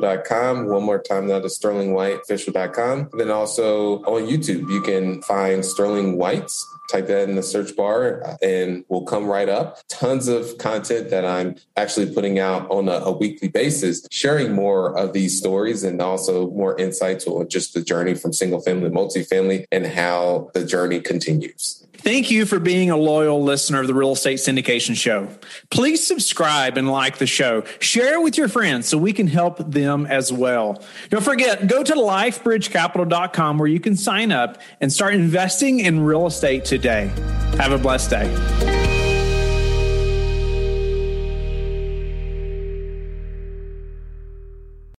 sterlingwhiteofficial.com. 0.03 0.67
One 0.67 0.83
more 0.83 1.01
time, 1.01 1.27
that 1.27 1.45
is 1.45 1.57
sterlingwhiteofficial.com. 1.59 3.09
Then 3.13 3.31
also 3.31 4.03
on 4.03 4.27
YouTube, 4.27 4.69
you 4.69 4.81
can 4.81 5.21
find 5.21 5.65
Sterling 5.65 6.17
Whites 6.17 6.67
type 6.91 7.07
that 7.07 7.29
in 7.29 7.35
the 7.35 7.43
search 7.43 7.75
bar 7.75 8.23
uh, 8.25 8.35
and 8.41 8.83
will 8.89 9.03
come 9.03 9.25
right 9.25 9.49
up. 9.49 9.79
Tons 9.89 10.27
of 10.27 10.57
content 10.57 11.09
that 11.09 11.25
I'm 11.25 11.55
actually 11.77 12.13
putting 12.13 12.39
out 12.39 12.69
on 12.69 12.89
a, 12.89 12.93
a, 12.93 13.11
weekly 13.11 13.47
basis, 13.47 14.05
sharing 14.11 14.53
more 14.53 14.97
of 14.97 15.13
these 15.13 15.37
stories 15.37 15.83
and 15.83 16.01
also 16.01 16.49
more 16.51 16.77
insights 16.77 17.25
on 17.27 17.47
just 17.47 17.73
the 17.73 17.81
journey 17.81 18.15
from 18.15 18.33
single 18.33 18.59
family 18.59 18.89
to 18.89 18.95
multifamily 18.95 19.65
and 19.71 19.85
how 19.85 20.49
the 20.53 20.65
journey 20.65 20.99
continues. 20.99 21.83
Thank 22.03 22.29
you 22.29 22.45
for 22.45 22.59
being 22.59 22.91
a 22.91 22.97
loyal 22.97 23.41
listener 23.41 23.79
of 23.79 23.87
the 23.87 23.93
Real 23.93 24.11
Estate 24.11 24.39
Syndication 24.39 24.93
Show. 24.93 25.29
Please 25.69 26.05
subscribe 26.05 26.75
and 26.75 26.91
like 26.91 27.17
the 27.17 27.25
show. 27.25 27.63
Share 27.79 28.15
it 28.15 28.21
with 28.21 28.37
your 28.37 28.49
friends 28.49 28.89
so 28.89 28.97
we 28.97 29.13
can 29.13 29.27
help 29.27 29.71
them 29.71 30.05
as 30.07 30.29
well. 30.33 30.83
Don't 31.07 31.23
forget, 31.23 31.65
go 31.65 31.81
to 31.81 31.93
lifebridgecapital.com 31.93 33.57
where 33.57 33.69
you 33.69 33.79
can 33.79 33.95
sign 33.95 34.33
up 34.33 34.61
and 34.81 34.91
start 34.91 35.13
investing 35.13 35.79
in 35.79 36.01
real 36.01 36.27
estate 36.27 36.65
today. 36.73 37.11
Have 37.59 37.71
a 37.71 37.77
blessed 37.77 38.09
day. 38.09 38.82